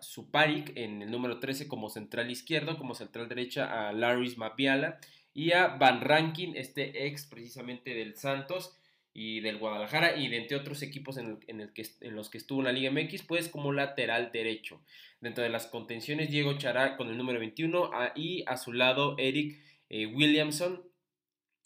Suparic 0.00 0.72
en 0.76 1.02
el 1.02 1.10
número 1.10 1.40
13 1.40 1.68
como 1.68 1.88
central 1.88 2.30
izquierdo, 2.30 2.76
como 2.76 2.94
central 2.94 3.28
derecha 3.28 3.88
a 3.88 3.92
Laris 3.92 4.36
Mapiala 4.36 4.98
y 5.32 5.52
a 5.52 5.68
Van 5.68 6.00
Rankin, 6.00 6.56
este 6.56 7.06
ex 7.06 7.26
precisamente 7.26 7.94
del 7.94 8.16
Santos 8.16 8.76
y 9.12 9.40
del 9.40 9.58
Guadalajara 9.58 10.16
y 10.16 10.28
de 10.28 10.36
entre 10.36 10.56
otros 10.56 10.82
equipos 10.82 11.16
en, 11.16 11.38
en 11.48 12.16
los 12.16 12.30
que 12.30 12.38
estuvo 12.38 12.60
en 12.60 12.66
la 12.66 12.72
Liga 12.72 12.90
MX, 12.90 13.22
pues 13.22 13.48
como 13.48 13.72
lateral 13.72 14.30
derecho. 14.32 14.80
Dentro 15.20 15.44
de 15.44 15.50
las 15.50 15.66
contenciones, 15.66 16.30
Diego 16.30 16.56
Chará 16.56 16.96
con 16.96 17.08
el 17.08 17.18
número 17.18 17.38
21 17.38 17.90
y 18.14 18.44
a 18.46 18.56
su 18.56 18.72
lado 18.72 19.16
Eric 19.18 19.60
eh, 19.90 20.06
Williamson. 20.06 20.82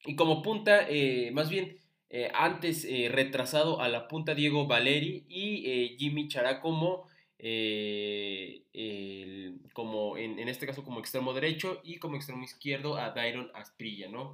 Y 0.07 0.17
como 0.17 0.43
punta, 0.43 0.87
eh, 0.89 1.31
más 1.33 1.51
bien 1.51 1.79
eh, 2.17 2.31
antes 2.33 2.85
eh, 2.85 3.09
retrasado 3.11 3.81
a 3.81 3.89
la 3.89 4.07
punta 4.07 4.37
Diego 4.37 4.69
Valeri 4.69 5.25
y 5.29 5.69
eh, 5.69 5.97
Jimmy 5.99 6.29
Chará 6.29 6.61
como, 6.61 7.09
como 9.73 10.17
en, 10.17 10.49
este 10.49 10.65
caso 10.65 10.85
como 10.85 11.01
extremo 11.01 11.33
derecho 11.33 11.81
y 11.83 11.97
como 11.97 12.15
extremo 12.15 12.45
izquierdo 12.45 12.99
a 12.99 13.11
Dairon 13.11 13.51
Asprilla, 13.53 14.09
¿no? 14.09 14.33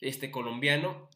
Este 0.00 0.30
colombiano. 0.30 1.10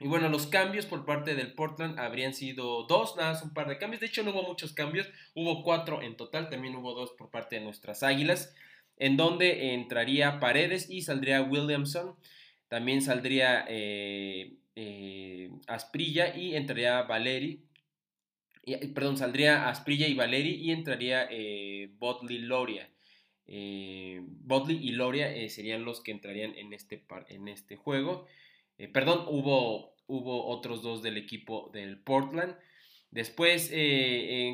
Y 0.00 0.08
bueno, 0.08 0.28
los 0.28 0.48
cambios 0.48 0.86
por 0.86 1.04
parte 1.04 1.36
del 1.36 1.54
Portland 1.54 2.00
habrían 2.00 2.34
sido 2.34 2.82
dos, 2.82 3.14
nada 3.14 3.34
más 3.34 3.42
un 3.44 3.54
par 3.54 3.68
de 3.68 3.78
cambios. 3.78 4.00
De 4.00 4.08
hecho, 4.08 4.24
no 4.24 4.32
hubo 4.32 4.42
muchos 4.42 4.72
cambios, 4.72 5.08
hubo 5.36 5.62
cuatro 5.62 6.02
en 6.02 6.16
total, 6.16 6.50
también 6.50 6.74
hubo 6.74 6.92
dos 6.92 7.12
por 7.12 7.30
parte 7.30 7.54
de 7.54 7.62
nuestras 7.62 8.02
águilas, 8.02 8.52
en 8.96 9.16
donde 9.16 9.74
entraría 9.74 10.40
Paredes 10.40 10.90
y 10.90 11.02
saldría 11.02 11.40
Williamson. 11.40 12.16
También 12.66 13.00
saldría 13.00 13.64
Asprilla 15.66 16.36
y 16.36 16.56
entraría 16.56 17.02
Valeri. 17.02 17.64
Y, 18.64 18.76
perdón, 18.88 19.16
saldría 19.16 19.68
Asprilla 19.68 20.06
y 20.06 20.14
Valeri 20.14 20.54
y 20.54 20.70
entraría 20.70 21.26
eh, 21.30 21.90
Botley 21.98 22.38
Loria. 22.38 22.88
Eh, 23.46 24.20
Botley 24.22 24.78
y 24.80 24.92
Loria 24.92 25.34
eh, 25.34 25.48
serían 25.50 25.84
los 25.84 26.00
que 26.00 26.12
entrarían 26.12 26.54
en 26.56 26.72
este, 26.72 27.04
en 27.28 27.48
este 27.48 27.76
juego. 27.76 28.26
perdón, 28.92 29.26
hubo, 29.28 29.94
hubo 30.06 30.46
otros 30.46 30.82
dos 30.82 31.02
del 31.02 31.16
equipo 31.16 31.70
del 31.72 31.98
Portland. 31.98 32.56
Después, 33.10 33.70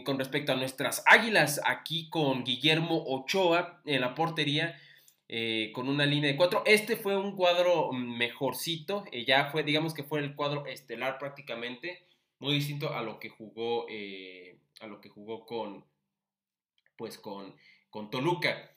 con 0.04 0.18
respecto 0.18 0.50
a 0.50 0.56
nuestras 0.56 1.04
águilas, 1.06 1.60
aquí 1.64 2.10
con 2.10 2.42
Guillermo 2.42 3.04
Ochoa 3.06 3.80
en 3.84 4.00
la 4.00 4.16
portería, 4.16 4.76
eh, 5.30 5.72
con 5.74 5.90
una 5.90 6.06
línea 6.06 6.30
de 6.30 6.36
cuatro. 6.36 6.62
Este 6.64 6.96
fue 6.96 7.14
un 7.16 7.36
cuadro 7.36 7.92
mejorcito, 7.92 9.04
eh, 9.12 9.26
ya 9.26 9.50
fue, 9.50 9.62
digamos 9.62 9.92
que 9.92 10.02
fue 10.02 10.20
el 10.20 10.34
cuadro 10.34 10.64
estelar 10.66 11.18
prácticamente, 11.18 12.06
muy 12.38 12.54
distinto 12.54 12.94
a 12.94 13.02
lo 13.02 13.18
que 13.18 13.28
jugó, 13.28 13.84
eh, 13.90 14.58
a 14.80 14.86
lo 14.86 15.02
que 15.02 15.10
jugó 15.10 15.44
con, 15.44 15.84
pues 16.96 17.18
con, 17.18 17.54
con 17.90 18.10
Toluca. 18.10 18.72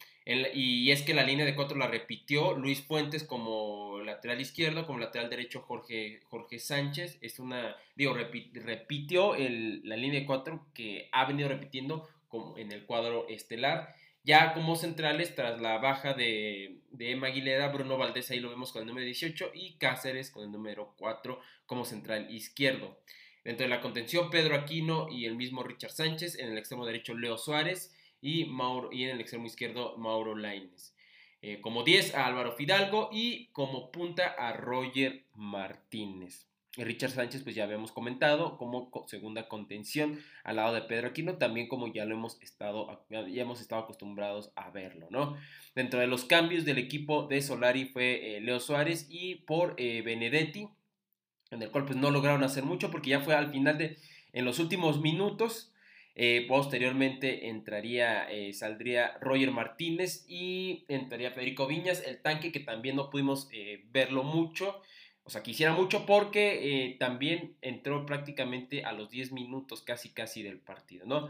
y 0.53 0.91
es 0.91 1.03
que 1.03 1.13
la 1.13 1.23
línea 1.23 1.45
de 1.45 1.55
cuatro 1.55 1.77
la 1.77 1.87
repitió 1.87 2.53
Luis 2.57 2.81
Fuentes 2.81 3.23
como 3.23 4.01
lateral 4.01 4.41
izquierdo, 4.41 4.85
como 4.85 4.99
lateral 4.99 5.29
derecho 5.29 5.61
Jorge, 5.61 6.19
Jorge 6.25 6.59
Sánchez. 6.59 7.17
Es 7.21 7.39
una, 7.39 7.77
digo, 7.95 8.13
repitió 8.13 9.35
la 9.37 9.95
línea 9.95 10.19
de 10.19 10.25
cuatro 10.25 10.67
que 10.73 11.07
ha 11.13 11.25
venido 11.25 11.47
repitiendo 11.47 12.09
como 12.27 12.57
en 12.57 12.73
el 12.73 12.85
cuadro 12.85 13.27
estelar. 13.29 13.95
Ya 14.23 14.53
como 14.53 14.75
centrales, 14.75 15.33
tras 15.33 15.59
la 15.59 15.79
baja 15.79 16.13
de, 16.13 16.81
Emma 16.99 17.27
Aguilera, 17.27 17.69
Bruno 17.69 17.97
Valdés 17.97 18.29
ahí 18.29 18.39
lo 18.39 18.49
vemos 18.49 18.71
con 18.71 18.83
el 18.83 18.87
número 18.87 19.05
18 19.05 19.51
y 19.55 19.77
Cáceres 19.77 20.29
con 20.29 20.43
el 20.43 20.51
número 20.51 20.93
4 20.97 21.39
como 21.65 21.85
central 21.85 22.31
izquierdo. 22.31 22.99
Dentro 23.43 23.63
de 23.63 23.69
la 23.69 23.81
contención, 23.81 24.29
Pedro 24.29 24.55
Aquino 24.55 25.07
y 25.09 25.25
el 25.25 25.35
mismo 25.35 25.63
Richard 25.63 25.91
Sánchez. 25.91 26.37
En 26.37 26.51
el 26.51 26.57
extremo 26.59 26.85
derecho, 26.85 27.15
Leo 27.15 27.37
Suárez. 27.37 27.95
Y, 28.21 28.45
Mauro, 28.45 28.91
y 28.91 29.05
en 29.05 29.09
el 29.11 29.21
extremo 29.21 29.47
izquierdo, 29.47 29.97
Mauro 29.97 30.35
Laines. 30.35 30.95
Eh, 31.41 31.59
como 31.59 31.83
10 31.83 32.13
a 32.13 32.27
Álvaro 32.27 32.51
Fidalgo 32.51 33.09
y 33.11 33.47
como 33.47 33.91
punta 33.91 34.27
a 34.27 34.53
Roger 34.53 35.25
Martínez. 35.33 36.50
Richard 36.77 37.11
Sánchez, 37.11 37.43
pues 37.43 37.55
ya 37.55 37.65
habíamos 37.65 37.91
comentado, 37.91 38.57
como 38.57 38.89
segunda 39.07 39.49
contención 39.49 40.19
al 40.43 40.55
lado 40.55 40.73
de 40.73 40.81
Pedro 40.81 41.09
Aquino, 41.09 41.37
también 41.37 41.67
como 41.67 41.91
ya 41.91 42.05
lo 42.05 42.15
hemos 42.15 42.41
estado, 42.41 43.05
ya 43.09 43.41
hemos 43.41 43.59
estado 43.59 43.81
acostumbrados 43.81 44.53
a 44.55 44.69
verlo, 44.69 45.07
¿no? 45.09 45.35
Dentro 45.75 45.99
de 45.99 46.07
los 46.07 46.23
cambios 46.23 46.63
del 46.63 46.77
equipo 46.77 47.27
de 47.27 47.41
Solari 47.41 47.85
fue 47.85 48.37
eh, 48.37 48.41
Leo 48.41 48.61
Suárez 48.61 49.07
y 49.09 49.35
por 49.35 49.75
eh, 49.77 50.01
Benedetti, 50.01 50.69
en 51.51 51.61
el 51.61 51.71
cual 51.71 51.85
pues 51.85 51.97
no 51.97 52.09
lograron 52.09 52.43
hacer 52.43 52.63
mucho 52.63 52.89
porque 52.89 53.09
ya 53.09 53.19
fue 53.19 53.35
al 53.35 53.51
final 53.51 53.77
de, 53.77 53.97
en 54.31 54.45
los 54.45 54.59
últimos 54.59 55.01
minutos, 55.01 55.73
eh, 56.15 56.45
posteriormente 56.47 57.49
entraría, 57.49 58.27
saldría 58.53 59.17
Roger 59.19 59.51
Martínez 59.51 60.25
y 60.29 60.85
entraría 60.87 61.31
Federico 61.31 61.67
Viñas, 61.67 62.01
el 62.05 62.21
tanque 62.21 62.53
que 62.53 62.61
también 62.61 62.95
no 62.95 63.09
pudimos 63.09 63.49
verlo 63.91 64.23
mucho, 64.23 64.81
o 65.31 65.33
sea, 65.33 65.43
quisiera 65.43 65.71
mucho 65.71 66.05
porque 66.05 66.89
eh, 66.89 66.97
también 66.99 67.55
entró 67.61 68.05
prácticamente 68.05 68.83
a 68.83 68.91
los 68.91 69.09
10 69.09 69.31
minutos 69.31 69.81
casi 69.81 70.09
casi 70.09 70.43
del 70.43 70.59
partido, 70.59 71.05
¿no? 71.05 71.29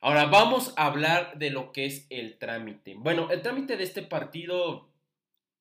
Ahora 0.00 0.26
vamos 0.26 0.72
a 0.76 0.86
hablar 0.86 1.36
de 1.36 1.50
lo 1.50 1.72
que 1.72 1.84
es 1.84 2.06
el 2.10 2.38
trámite. 2.38 2.94
Bueno, 2.94 3.28
el 3.32 3.42
trámite 3.42 3.76
de 3.76 3.82
este 3.82 4.02
partido 4.02 4.88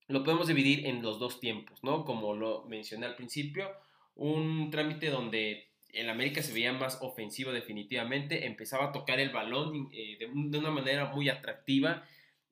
lo 0.08 0.24
podemos 0.24 0.46
dividir 0.46 0.86
en 0.86 1.02
los 1.02 1.18
dos 1.18 1.40
tiempos, 1.40 1.84
¿no? 1.84 2.06
Como 2.06 2.36
lo 2.36 2.64
mencioné 2.66 3.08
al 3.08 3.16
principio, 3.16 3.72
un 4.14 4.70
trámite 4.70 5.10
donde 5.10 5.70
el 5.92 6.12
América 6.12 6.44
se 6.44 6.54
veía 6.54 6.72
más 6.72 7.00
ofensivo 7.02 7.52
definitivamente, 7.52 8.46
empezaba 8.46 8.86
a 8.86 8.92
tocar 8.92 9.20
el 9.20 9.32
balón 9.32 9.90
eh, 9.92 10.16
de, 10.20 10.60
una 10.60 10.70
manera 10.70 11.06
muy 11.06 11.28
atractiva. 11.28 12.04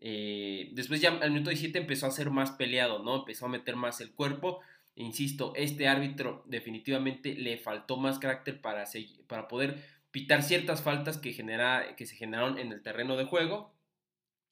Eh, 0.01 0.71
después 0.71 0.99
ya 0.99 1.09
al 1.09 1.29
minuto 1.29 1.51
17 1.51 1.77
empezó 1.77 2.07
a 2.07 2.11
ser 2.11 2.31
más 2.31 2.49
peleado, 2.53 3.03
¿no? 3.03 3.17
Empezó 3.17 3.45
a 3.45 3.49
meter 3.49 3.75
más 3.75 4.01
el 4.01 4.13
cuerpo. 4.13 4.61
Insisto, 4.97 5.53
este 5.55 5.87
árbitro 5.87 6.43
definitivamente 6.45 7.33
le 7.35 7.57
faltó 7.57 7.97
más 7.97 8.19
carácter 8.19 8.61
para, 8.61 8.85
para 9.27 9.47
poder 9.47 9.83
pitar 10.11 10.43
ciertas 10.43 10.81
faltas 10.81 11.17
que, 11.17 11.33
genera, 11.33 11.95
que 11.95 12.05
se 12.05 12.15
generaron 12.15 12.57
en 12.57 12.71
el 12.71 12.81
terreno 12.81 13.15
de 13.15 13.25
juego. 13.25 13.73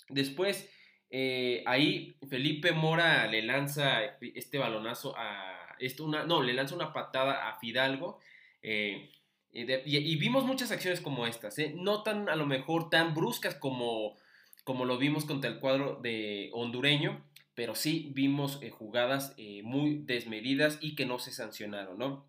Después, 0.10 0.70
eh, 1.10 1.64
ahí 1.66 2.18
Felipe 2.30 2.72
Mora 2.72 3.28
le 3.28 3.42
lanza 3.42 4.04
este 4.22 4.58
balonazo 4.58 5.16
a... 5.18 5.76
Esto 5.80 6.06
una, 6.06 6.24
no, 6.24 6.42
le 6.42 6.54
lanza 6.54 6.76
una 6.76 6.94
patada 6.94 7.50
a 7.50 7.60
Fidalgo. 7.60 8.20
Eh, 8.62 9.12
y, 9.56 10.16
vimos 10.18 10.44
muchas 10.44 10.72
acciones 10.72 11.00
como 11.00 11.26
estas, 11.26 11.58
¿eh? 11.60 11.74
no 11.78 12.04
tan 12.04 12.28
a 12.28 12.36
lo 12.36 12.46
mejor 12.46 12.90
tan 12.90 13.14
bruscas 13.14 13.56
como, 13.56 14.18
como 14.66 14.84
lo 14.84 14.98
vimos 14.98 15.24
contra 15.24 15.50
el 15.50 15.60
cuadro 15.60 15.96
de 16.02 16.50
hondureño, 16.54 17.24
pero 17.56 17.74
sí 17.76 18.12
vimos 18.14 18.60
jugadas 18.72 19.36
muy 19.64 20.02
desmedidas 20.06 20.78
y 20.82 20.96
que 20.96 21.06
no 21.06 21.20
se 21.20 21.32
sancionaron, 21.32 21.98
¿no? 21.98 22.28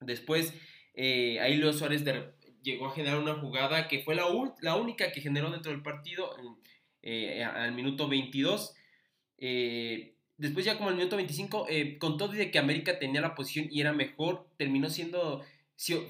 Después, 0.00 0.54
ahí 0.96 1.56
Leo 1.56 1.72
Suárez 1.72 2.04
llegó 2.62 2.86
a 2.86 2.94
generar 2.94 3.18
una 3.18 3.34
jugada 3.34 3.88
que 3.88 4.00
fue 4.00 4.14
la, 4.14 4.24
la 4.60 4.76
única 4.76 5.12
que 5.12 5.20
generó 5.20 5.50
dentro 5.50 5.72
del 5.72 5.82
partido 5.82 6.34
eh, 7.02 7.44
al 7.44 7.72
minuto 7.72 8.08
22. 8.08 8.74
Eh, 9.38 10.14
después 10.36 10.64
ya 10.64 10.76
como 10.76 10.90
al 10.90 10.96
minuto 10.96 11.16
25, 11.16 11.66
eh, 11.68 11.98
con 11.98 12.18
todo 12.18 12.32
de 12.32 12.50
que 12.50 12.58
América 12.58 12.98
tenía 12.98 13.20
la 13.20 13.34
posición 13.34 13.68
y 13.70 13.80
era 13.80 13.92
mejor, 13.92 14.48
terminó 14.56 14.90
siendo, 14.90 15.44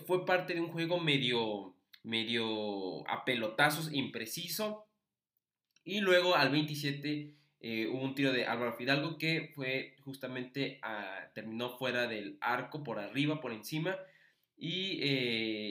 fue 0.07 0.27
parte 0.27 0.55
de 0.55 0.61
un 0.61 0.69
juego 0.69 0.99
medio, 0.99 1.75
medio 2.03 3.09
a 3.09 3.25
pelotazos, 3.25 3.93
impreciso. 3.93 4.87
Y 5.85 6.01
luego 6.01 6.35
al 6.35 6.51
27 6.51 7.35
hubo 7.61 8.03
un 8.03 8.15
tiro 8.15 8.33
de 8.33 8.47
Álvaro 8.47 8.75
Fidalgo 8.75 9.19
que 9.19 9.51
fue 9.55 9.97
justamente, 10.01 10.81
terminó 11.35 11.77
fuera 11.77 12.07
del 12.07 12.39
arco, 12.41 12.83
por 12.85 12.99
arriba, 12.99 13.41
por 13.41 13.53
encima. 13.53 13.97
Y 14.57 15.03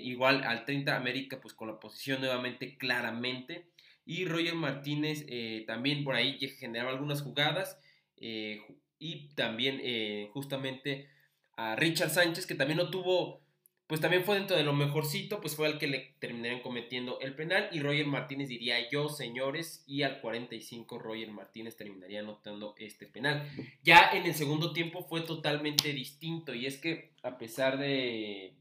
igual 0.10 0.44
al 0.44 0.66
30 0.66 0.96
América 0.96 1.40
pues 1.42 1.54
con 1.54 1.68
la 1.68 1.80
posición 1.80 2.22
nuevamente 2.22 2.78
claramente. 2.78 3.70
Y 4.08 4.24
Roger 4.24 4.56
Martínez 4.56 5.26
eh, 5.28 5.66
también 5.68 6.06
por 6.06 6.16
ahí 6.16 6.40
generaba 6.60 6.92
algunas 6.92 7.22
jugadas. 7.22 7.78
Eh, 8.16 8.62
y 8.98 9.28
también 9.36 9.80
eh, 9.84 10.30
justamente 10.32 11.10
a 11.58 11.76
Richard 11.76 12.10
Sánchez, 12.10 12.48
que 12.48 12.56
también 12.56 12.78
no 12.78 12.90
tuvo, 12.90 13.42
pues 13.88 14.02
también 14.02 14.26
fue 14.26 14.36
dentro 14.36 14.58
de 14.58 14.64
lo 14.64 14.74
mejorcito, 14.74 15.40
pues 15.40 15.56
fue 15.56 15.68
el 15.68 15.78
que 15.78 15.88
le 15.88 16.16
terminaron 16.20 16.60
cometiendo 16.60 17.20
el 17.22 17.36
penal. 17.36 17.70
Y 17.72 17.80
Roger 17.80 18.06
Martínez 18.06 18.50
diría 18.50 18.90
yo, 18.90 19.08
señores, 19.08 19.86
y 19.88 20.04
al 20.04 20.20
45 20.20 21.00
Roger 21.00 21.32
Martínez 21.32 21.78
terminaría 21.78 22.20
anotando 22.20 22.76
este 22.78 23.08
penal. 23.08 23.50
Ya 23.84 24.10
en 24.12 24.26
el 24.26 24.36
segundo 24.36 24.74
tiempo 24.74 25.04
fue 25.08 25.22
totalmente 25.22 25.94
distinto. 25.94 26.54
Y 26.54 26.66
es 26.66 26.78
que 26.78 27.14
a 27.24 27.38
pesar 27.38 27.78
de... 27.78 28.56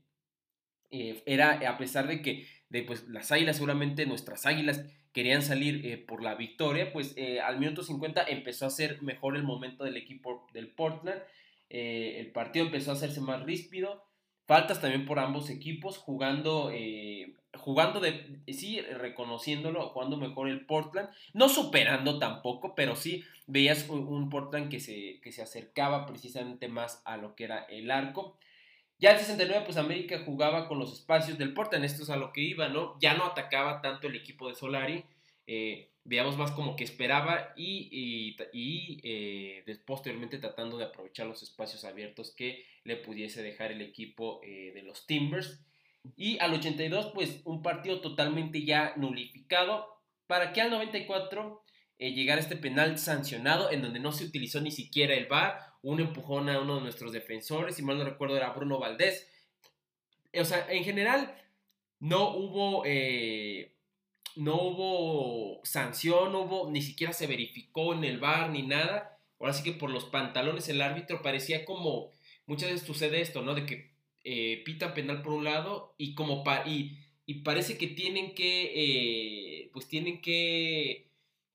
era 0.91 1.69
a 1.69 1.77
pesar 1.77 2.07
de 2.07 2.23
que 2.23 2.47
de, 2.69 2.83
pues, 2.83 3.09
las 3.09 3.33
águilas, 3.33 3.57
seguramente 3.57 4.07
nuestras 4.07 4.47
águilas 4.47 4.85
querían 5.13 5.43
salir 5.43 5.87
eh, 5.87 5.97
por 5.97 6.23
la 6.23 6.35
victoria, 6.35 6.93
pues 6.93 7.15
eh, 7.17 7.41
al 7.41 7.59
minuto 7.59 7.83
50 7.83 8.25
empezó 8.29 8.67
a 8.67 8.71
ser 8.71 9.03
mejor 9.03 9.35
el 9.37 9.45
momento 9.45 9.83
del 9.83 9.97
equipo 9.97 10.47
del 10.53 10.69
Portland, 10.69 11.23
eh, 11.71 12.17
el 12.19 12.33
partido 12.33 12.67
empezó 12.67 12.91
a 12.91 12.95
hacerse 12.95 13.21
más 13.23 13.43
ríspido, 13.43 14.06
faltas 14.47 14.81
también 14.81 15.07
por 15.07 15.19
ambos 15.19 15.51
equipos, 15.51 15.99
jugando, 15.99 16.71
jugando 17.57 18.01
de, 18.01 18.41
sí, 18.49 18.81
reconociéndolo, 18.81 19.89
jugando 19.91 20.17
mejor 20.17 20.49
el 20.49 20.65
Portland, 20.65 21.09
no 21.35 21.49
superando 21.49 22.19
tampoco, 22.19 22.75
pero 22.75 22.97
sí 22.97 23.25
veías 23.47 23.89
un, 23.89 24.31
Portland 24.31 24.71
que 24.71 24.81
se, 24.81 25.21
que 25.21 25.33
se 25.33 25.43
acercaba 25.43 26.07
precisamente 26.07 26.69
más 26.69 27.03
a 27.05 27.17
lo 27.17 27.35
que 27.35 27.45
era 27.45 27.65
el 27.65 27.91
arco. 27.91 28.39
Ya 28.99 29.13
en 29.13 29.19
69, 29.19 29.65
pues 29.67 29.77
América 29.77 30.23
jugaba 30.25 30.69
con 30.69 30.79
los 30.79 30.93
espacios 30.93 31.37
del 31.37 31.53
Portland, 31.53 31.85
esto 31.85 32.03
es 32.03 32.11
a 32.11 32.17
lo 32.17 32.33
que 32.33 32.41
iba, 32.41 32.69
¿no? 32.69 32.97
Ya 32.99 33.15
no 33.15 33.27
atacaba 33.27 33.83
tanto 33.83 34.07
el 34.07 34.17
equipo 34.17 34.49
de 34.49 34.55
Solari, 34.55 35.05
eh, 35.47 35.93
veamos 36.05 36.37
más 36.37 36.53
como 36.53 36.77
que 36.77 36.85
esperaba 36.85 37.53
y, 37.57 38.37
eh, 39.03 39.79
posteriormente 39.85 40.39
tratando 40.39 40.79
de 40.79 40.85
aprovechar 40.85 41.27
los 41.27 41.43
espacios 41.43 41.85
abiertos 41.85 42.35
que 42.35 42.65
le 42.85 42.97
pudiese 42.97 43.43
dejar 43.43 43.73
el 43.73 43.83
equipo 43.83 44.41
eh, 44.43 44.73
de 44.75 44.83
los 44.83 45.07
Timbers. 45.07 45.61
Y 46.17 46.39
al 46.39 46.55
82, 46.55 47.13
pues 47.15 47.41
un 47.45 47.63
partido 47.63 48.01
totalmente 48.01 48.65
ya 48.65 48.95
nulificado, 48.97 49.89
para 50.27 50.53
que 50.53 50.61
al 50.61 50.71
94 50.71 51.63
llegara 51.99 52.41
este 52.41 52.57
penal 52.57 52.99
sancionado 52.99 53.71
en 53.71 53.83
donde 53.83 54.01
no 54.01 54.13
se 54.13 54.25
utilizó 54.25 54.61
ni 54.61 54.71
siquiera 54.71 55.15
el 55.15 55.27
VAR, 55.27 55.59
un 55.83 56.01
empujón 56.01 56.49
a 56.49 56.61
uno 56.61 56.77
de 56.77 56.83
nuestros 56.83 57.13
defensores, 57.13 57.77
si 57.77 57.83
mal 57.83 57.97
no 57.97 58.05
recuerdo 58.05 58.37
era 58.37 58.51
Bruno 58.51 58.79
Valdés. 58.79 59.29
O 60.35 60.45
sea, 60.45 60.67
en 60.69 60.85
general 60.85 61.35
no 62.01 62.37
hubo, 62.37 62.83
eh, 62.85 63.76
no 64.37 64.55
hubo 64.63 65.61
sanción, 65.65 66.33
no 66.33 66.43
hubo, 66.43 66.71
ni 66.71 66.83
siquiera 66.83 67.13
se 67.13 67.27
verificó 67.27 67.95
en 67.95 68.05
el 68.05 68.19
bar 68.19 68.51
ni 68.51 68.63
nada. 68.63 69.19
Ahora 69.41 69.53
sí 69.53 69.63
que 69.63 69.73
por 69.73 69.91
los 69.91 70.05
pantalones 70.07 70.69
el 70.69 70.81
árbitro 70.83 71.23
parecía 71.23 71.65
como, 71.65 72.13
muchas 72.47 72.71
veces 72.71 72.87
sucede 72.87 73.21
esto, 73.21 73.43
¿no? 73.43 73.55
De 73.55 73.67
que 73.67 73.93
eh, 74.25 74.63
pitan 74.65 74.95
penal 74.95 75.23
por 75.23 75.33
un 75.33 75.45
lado 75.45 75.95
y 75.99 76.15
como 76.15 76.45
y, 76.67 76.99
y, 77.27 77.35
parece 77.43 77.79
que 77.79 77.89
tienen 77.89 78.35
que, 78.35 78.73
eh, 79.65 79.71
pues 79.73 79.89
tienen 79.89 80.21
que, 80.21 81.11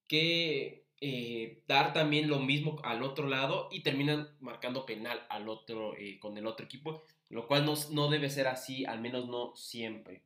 que 0.08 0.82
eh, 1.04 1.64
dar 1.68 1.94
también 1.94 2.30
lo 2.30 2.40
mismo 2.40 2.80
al 2.84 3.02
otro 3.02 3.28
lado 3.28 3.70
y 3.72 3.82
terminan 3.82 4.30
marcando 4.40 4.86
penal 4.86 5.26
al 5.30 5.50
otro, 5.50 5.96
eh, 5.98 6.20
con 6.20 6.38
el 6.38 6.46
otro 6.46 6.64
equipo, 6.64 7.02
lo 7.30 7.48
cual 7.48 7.66
no, 7.66 7.74
no, 7.90 8.08
debe 8.08 8.30
ser 8.30 8.46
así, 8.48 8.86
al 8.86 9.02
menos 9.02 9.28
no 9.28 9.56
siempre. 9.56 10.22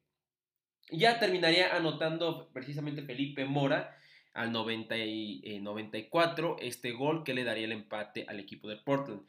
Ya 0.91 1.19
terminaría 1.19 1.75
anotando 1.75 2.49
precisamente 2.53 3.03
Felipe 3.03 3.45
Mora 3.45 3.97
al 4.33 4.51
90 4.51 4.97
y, 4.97 5.59
94 5.61 6.57
eh, 6.59 6.67
este 6.67 6.91
gol 6.91 7.23
que 7.23 7.33
le 7.33 7.43
daría 7.43 7.65
el 7.65 7.71
empate 7.71 8.25
al 8.27 8.39
equipo 8.39 8.67
de 8.67 8.77
Portland. 8.77 9.21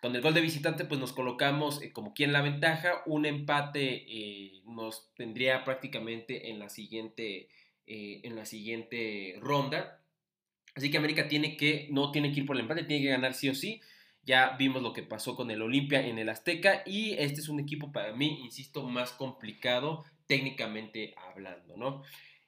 Con 0.00 0.16
el 0.16 0.22
gol 0.22 0.34
de 0.34 0.40
visitante 0.40 0.84
pues 0.84 0.98
nos 0.98 1.12
colocamos 1.12 1.80
como 1.92 2.12
quien 2.12 2.32
la 2.32 2.42
ventaja, 2.42 3.02
un 3.06 3.24
empate 3.24 4.60
nos 4.66 5.14
tendría 5.14 5.64
prácticamente 5.64 6.50
en 6.50 6.58
la 6.58 6.68
siguiente, 6.68 7.48
en 7.86 8.34
la 8.34 8.44
siguiente 8.44 9.38
ronda 9.40 10.02
Así 10.74 10.90
que 10.90 10.98
América 10.98 11.28
tiene 11.28 11.56
que, 11.56 11.88
no 11.90 12.10
tiene 12.10 12.32
que 12.32 12.40
ir 12.40 12.46
por 12.46 12.56
el 12.56 12.62
empate, 12.62 12.84
tiene 12.84 13.02
que 13.02 13.10
ganar 13.10 13.34
sí 13.34 13.48
o 13.48 13.54
sí. 13.54 13.80
Ya 14.24 14.56
vimos 14.56 14.82
lo 14.82 14.92
que 14.92 15.02
pasó 15.02 15.34
con 15.34 15.50
el 15.50 15.62
Olimpia 15.62 16.06
en 16.06 16.18
el 16.18 16.28
Azteca 16.28 16.82
y 16.86 17.14
este 17.14 17.40
es 17.40 17.48
un 17.48 17.60
equipo 17.60 17.92
para 17.92 18.12
mí, 18.12 18.40
insisto, 18.42 18.88
más 18.88 19.10
complicado 19.12 20.04
técnicamente 20.32 21.14
hablando, 21.18 21.76
¿no? 21.76 22.02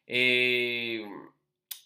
Eh, 0.06 1.06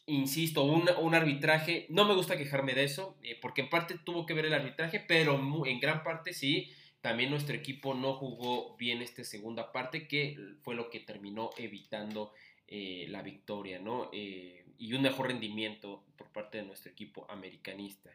insisto, 0.07 0.63
un, 0.63 1.15
arbitraje, 1.17 1.87
no 1.89 2.05
me 2.05 2.15
gusta 2.15 2.39
quejarme 2.39 2.73
de 2.75 2.85
eso, 2.85 3.19
eh, 3.25 3.37
porque 3.43 3.63
en 3.63 3.69
parte 3.69 3.97
tuvo 4.05 4.25
que 4.25 4.33
ver 4.33 4.47
el 4.47 4.55
arbitraje, 4.55 5.01
pero 5.01 5.35
en 5.67 5.81
gran 5.81 6.05
parte 6.05 6.35
sí, 6.35 6.71
también 7.01 7.31
nuestro 7.31 7.57
equipo 7.57 7.95
no 7.95 8.15
jugó 8.15 8.77
bien 8.77 9.03
esta 9.03 9.25
segunda 9.25 9.73
parte, 9.73 10.07
que 10.07 10.37
fue 10.63 10.77
lo 10.77 10.89
que 10.89 11.01
terminó 11.01 11.51
evitando 11.59 12.33
eh, 12.69 13.07
la 13.09 13.23
victoria, 13.23 13.81
¿no? 13.81 14.13
y 14.13 14.93
un 14.93 15.03
mejor 15.03 15.27
rendimiento 15.27 16.05
por 16.17 16.31
parte 16.31 16.59
de 16.59 16.65
nuestro 16.65 16.93
equipo 16.93 17.27
americanista. 17.29 18.11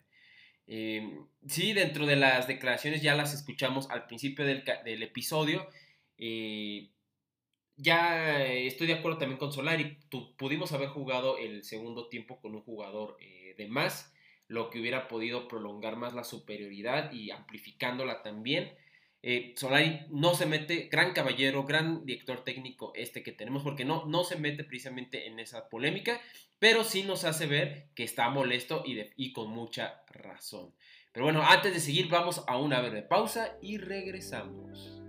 Sí, 0.65 1.73
dentro 1.73 2.05
de 2.05 2.15
las 2.15 2.47
declaraciones 2.47 3.01
ya 3.01 3.13
las 3.13 3.33
escuchamos 3.33 3.89
al 3.89 4.05
principio 4.05 4.45
del, 4.45 5.03
episodio. 5.03 5.67
Eh, 6.17 6.92
ya 7.77 8.43
estoy 8.45 8.87
de 8.87 8.93
acuerdo 8.93 9.17
también 9.17 9.39
con 9.39 9.51
Solari. 9.51 9.97
pudimos 10.37 10.71
haber 10.73 10.89
jugado 10.89 11.37
el 11.37 11.63
segundo 11.63 12.07
tiempo 12.07 12.39
con 12.39 12.55
un 12.55 12.61
jugador 12.61 13.17
eh, 13.19 13.55
de 13.57 13.67
más, 13.67 14.13
lo 14.47 14.69
que 14.69 14.79
hubiera 14.79 15.07
podido 15.07 15.47
prolongar 15.47 15.95
más 15.95 16.13
la 16.13 16.23
superioridad 16.23 17.11
y 17.11 17.31
amplificándola 17.31 18.21
también. 18.21 18.73
Eh, 19.21 19.53
Solari 19.55 20.01
no 20.09 20.35
se 20.35 20.45
mete, 20.45 20.89
gran 20.91 21.13
caballero, 21.13 21.63
gran 21.63 22.05
director 22.05 22.43
técnico 22.43 22.91
este 22.93 23.23
que 23.23 23.31
tenemos, 23.31 23.63
porque 23.63 23.85
no, 23.85 24.05
no 24.05 24.23
se 24.23 24.35
mete 24.35 24.63
precisamente 24.65 25.27
en 25.27 25.39
esa 25.39 25.69
polémica, 25.69 26.19
pero 26.59 26.83
sí 26.83 27.03
nos 27.03 27.23
hace 27.23 27.45
ver 27.47 27.87
que 27.95 28.03
está 28.03 28.29
molesto 28.29 28.83
y, 28.85 28.99
y 29.15 29.31
con 29.31 29.49
mucha 29.49 30.03
razón. 30.07 30.73
Pero 31.13 31.25
bueno, 31.25 31.43
antes 31.43 31.73
de 31.73 31.79
seguir, 31.79 32.09
vamos 32.09 32.43
a 32.47 32.57
una 32.57 32.81
breve 32.81 33.03
pausa 33.03 33.57
y 33.61 33.77
regresamos. 33.77 35.02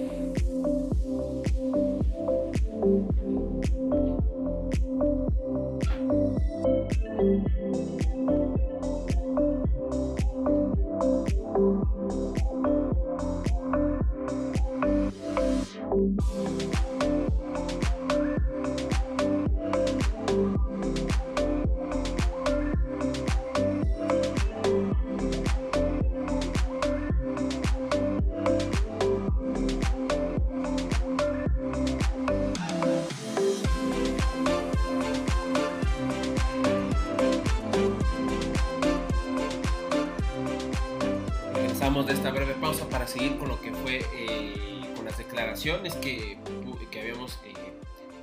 De 0.00 0.06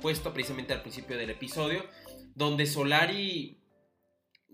puesto 0.08 0.32
precisamente 0.32 0.72
al 0.72 0.80
principio 0.80 1.18
del 1.18 1.28
episodio, 1.28 1.84
donde 2.34 2.64
Solari, 2.64 3.58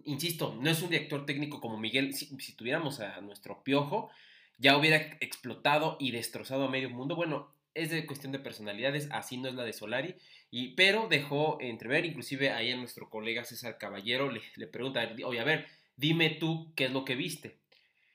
insisto, 0.05 0.59
no 0.61 0.69
es 0.69 0.83
un 0.83 0.91
director 0.91 1.25
técnico 1.27 1.61
como 1.61 1.79
Miguel, 1.79 2.13
si, 2.13 2.57
tuviéramos 2.57 2.99
a 2.99 3.21
nuestro 3.21 3.63
piojo, 3.63 4.11
ya 4.59 4.77
hubiera 4.77 4.97
explotado 5.21 5.97
y 6.01 6.11
destrozado 6.11 6.65
a 6.65 6.71
medio 6.71 6.91
mundo. 6.91 7.15
Bueno, 7.15 7.55
es 7.73 7.91
de 7.91 8.05
cuestión 8.05 8.33
de 8.33 8.41
personalidades, 8.41 9.09
así 9.13 9.37
no 9.37 9.49
es 9.49 9.55
la 9.55 9.63
de 9.63 9.73
Solari, 9.73 10.17
y, 10.51 10.75
pero 10.75 11.07
dejó 11.07 11.59
entrever, 11.61 12.05
inclusive 12.05 12.51
ahí 12.51 12.73
a 12.73 12.77
nuestro 12.77 13.09
colega 13.09 13.45
César 13.45 13.79
Caballero 13.79 14.33
le, 14.33 14.41
le 14.57 14.67
pregunta, 14.67 15.09
oye, 15.25 15.39
a 15.39 15.45
ver, 15.45 15.69
dime 15.97 16.31
tú 16.31 16.73
qué 16.75 16.87
es 16.87 16.91
lo 16.91 17.05
que 17.05 17.15
viste 17.15 17.61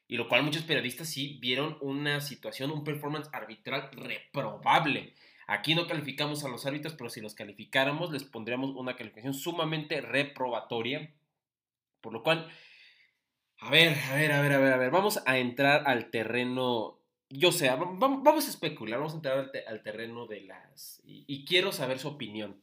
y 0.09 0.17
lo 0.17 0.27
cual 0.27 0.43
muchos 0.43 0.63
periodistas 0.63 1.07
sí 1.07 1.37
vieron 1.39 1.77
una 1.79 2.19
situación, 2.19 2.71
un 2.71 2.83
performance 2.83 3.29
arbitral 3.31 3.91
reprobable. 3.93 5.13
Aquí 5.49 5.75
no 5.75 5.87
calificamos 5.87 6.43
a 6.43 6.49
los 6.49 6.65
árbitros, 6.65 6.93
pero 6.93 7.09
si 7.09 7.21
los 7.21 7.33
calificáramos 7.33 8.11
les 8.11 8.23
pondríamos 8.23 8.71
una 8.75 8.95
calificación 8.95 9.33
sumamente 9.33 10.01
reprobatoria. 10.01 11.13
Por 12.01 12.13
lo 12.13 12.23
cual, 12.23 12.49
a 13.57 13.69
ver, 13.69 13.97
a 14.09 14.15
ver, 14.15 14.31
a 14.31 14.41
ver, 14.41 14.53
a 14.53 14.57
ver, 14.59 14.73
a 14.73 14.77
ver, 14.77 14.91
vamos 14.91 15.21
a 15.25 15.37
entrar 15.37 15.87
al 15.87 16.11
terreno, 16.11 16.99
yo 17.29 17.51
sé, 17.51 17.69
vamos 17.69 18.45
a 18.45 18.49
especular, 18.49 18.99
vamos 18.99 19.13
a 19.13 19.17
entrar 19.17 19.51
al, 19.67 19.83
terreno 19.83 20.27
de 20.27 20.41
las... 20.41 21.01
y 21.03 21.45
quiero 21.45 21.71
saber 21.71 21.99
su 21.99 22.07
opinión. 22.07 22.61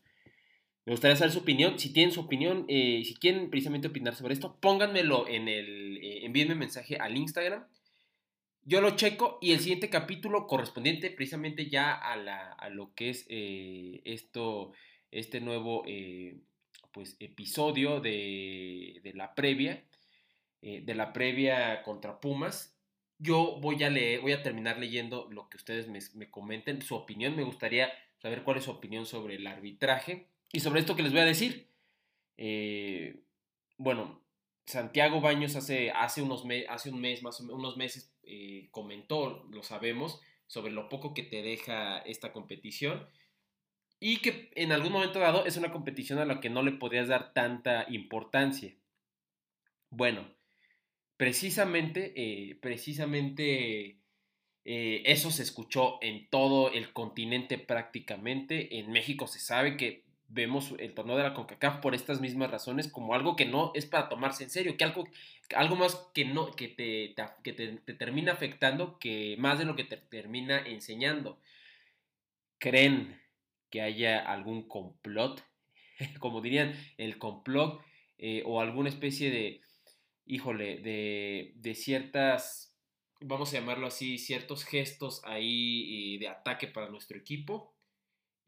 Me 0.86 0.92
gustaría 0.92 1.16
saber 1.16 1.32
su 1.32 1.40
opinión. 1.40 1.78
Si 1.80 1.92
tienen 1.92 2.12
su 2.12 2.20
opinión, 2.20 2.64
eh, 2.68 3.02
si 3.04 3.16
quieren 3.16 3.50
precisamente 3.50 3.88
opinar 3.88 4.14
sobre 4.14 4.34
esto, 4.34 4.56
pónganmelo 4.60 5.26
en 5.26 5.48
el. 5.48 5.98
Eh, 6.00 6.24
envíenme 6.24 6.54
mensaje 6.54 6.96
al 6.96 7.16
Instagram. 7.16 7.66
Yo 8.68 8.80
lo 8.80 8.96
checo 8.96 9.38
y 9.40 9.52
el 9.52 9.60
siguiente 9.60 9.88
capítulo 9.88 10.48
correspondiente 10.48 11.10
precisamente 11.12 11.70
ya 11.70 11.94
a, 11.94 12.16
la, 12.16 12.50
a 12.50 12.68
lo 12.68 12.92
que 12.94 13.10
es 13.10 13.24
eh, 13.28 14.02
esto, 14.04 14.72
este 15.12 15.40
nuevo 15.40 15.84
pues, 16.90 17.16
episodio 17.20 18.00
de, 18.00 19.00
de 19.04 19.12
la 19.14 19.36
previa, 19.36 19.84
de 20.60 20.94
la 20.96 21.12
previa 21.12 21.80
contra 21.84 22.18
Pumas. 22.18 22.76
Yo 23.18 23.60
voy 23.60 23.80
a 23.84 23.88
leer, 23.88 24.20
voy 24.20 24.32
a 24.32 24.42
terminar 24.42 24.78
leyendo 24.78 25.28
lo 25.30 25.48
que 25.48 25.58
ustedes 25.58 25.86
me, 25.86 26.00
me 26.14 26.28
comenten, 26.28 26.82
su 26.82 26.96
opinión. 26.96 27.36
Me 27.36 27.44
gustaría 27.44 27.92
saber 28.18 28.42
cuál 28.42 28.58
es 28.58 28.64
su 28.64 28.72
opinión 28.72 29.06
sobre 29.06 29.36
el 29.36 29.46
arbitraje 29.46 30.26
y 30.52 30.58
sobre 30.58 30.80
esto 30.80 30.96
que 30.96 31.04
les 31.04 31.12
voy 31.12 31.20
a 31.20 31.26
decir, 31.26 31.68
eh, 32.36 33.20
bueno, 33.78 34.22
Santiago 34.66 35.20
Baños 35.20 35.54
hace, 35.54 35.92
hace, 35.92 36.22
unos 36.22 36.44
hace 36.68 36.90
un 36.90 37.00
mes, 37.00 37.22
más 37.22 37.40
o 37.40 37.44
menos, 37.44 37.58
unos 37.58 37.76
meses, 37.76 38.12
eh, 38.26 38.68
comentó, 38.70 39.46
lo 39.50 39.62
sabemos, 39.62 40.20
sobre 40.46 40.72
lo 40.72 40.88
poco 40.88 41.14
que 41.14 41.22
te 41.22 41.42
deja 41.42 41.98
esta 41.98 42.32
competición 42.32 43.06
y 43.98 44.18
que 44.18 44.50
en 44.54 44.72
algún 44.72 44.92
momento 44.92 45.18
dado 45.18 45.46
es 45.46 45.56
una 45.56 45.72
competición 45.72 46.18
a 46.18 46.24
la 46.24 46.40
que 46.40 46.50
no 46.50 46.62
le 46.62 46.72
podías 46.72 47.08
dar 47.08 47.32
tanta 47.32 47.86
importancia. 47.88 48.74
Bueno, 49.90 50.28
precisamente, 51.16 52.12
eh, 52.16 52.56
precisamente 52.56 54.00
eso 54.68 55.30
se 55.30 55.44
escuchó 55.44 55.98
en 56.02 56.28
todo 56.28 56.72
el 56.72 56.92
continente 56.92 57.56
prácticamente. 57.56 58.80
En 58.80 58.90
México 58.90 59.28
se 59.28 59.38
sabe 59.38 59.76
que 59.76 60.05
vemos 60.28 60.74
el 60.78 60.94
torneo 60.94 61.16
de 61.16 61.22
la 61.22 61.34
CONCACAF 61.34 61.80
por 61.80 61.94
estas 61.94 62.20
mismas 62.20 62.50
razones 62.50 62.88
como 62.88 63.14
algo 63.14 63.36
que 63.36 63.46
no 63.46 63.72
es 63.74 63.86
para 63.86 64.08
tomarse 64.08 64.44
en 64.44 64.50
serio, 64.50 64.76
que 64.76 64.84
algo, 64.84 65.08
algo 65.54 65.76
más 65.76 65.94
que, 66.14 66.24
no, 66.24 66.50
que, 66.52 66.68
te, 66.68 67.14
que 67.42 67.52
te, 67.52 67.94
termina 67.94 68.32
afectando 68.32 68.98
que 68.98 69.36
más 69.38 69.58
de 69.58 69.64
lo 69.64 69.76
que 69.76 69.84
te 69.84 69.96
termina 69.96 70.58
enseñando. 70.58 71.38
¿Creen 72.58 73.20
que 73.70 73.82
haya 73.82 74.18
algún 74.18 74.66
complot? 74.68 75.44
como 76.18 76.40
dirían, 76.40 76.74
el 76.98 77.18
complot 77.18 77.82
eh, 78.18 78.42
o 78.46 78.60
alguna 78.60 78.88
especie 78.88 79.30
de, 79.30 79.60
híjole, 80.26 80.78
de, 80.78 81.52
de 81.56 81.74
ciertas, 81.74 82.74
vamos 83.20 83.52
a 83.52 83.58
llamarlo 83.58 83.86
así, 83.86 84.18
ciertos 84.18 84.64
gestos 84.64 85.22
ahí 85.24 86.16
eh, 86.16 86.18
de 86.18 86.28
ataque 86.28 86.66
para 86.66 86.88
nuestro 86.88 87.16
equipo. 87.16 87.74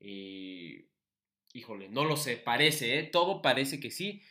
Eh, 0.01 0.87
híjole, 1.53 1.89
no 1.89 2.05
lo 2.05 2.17
sé, 2.17 2.37
parece, 2.37 2.99
¿eh? 2.99 3.03
todo 3.05 3.43
parece 3.43 3.81
que 3.81 3.91
sí. 3.91 4.23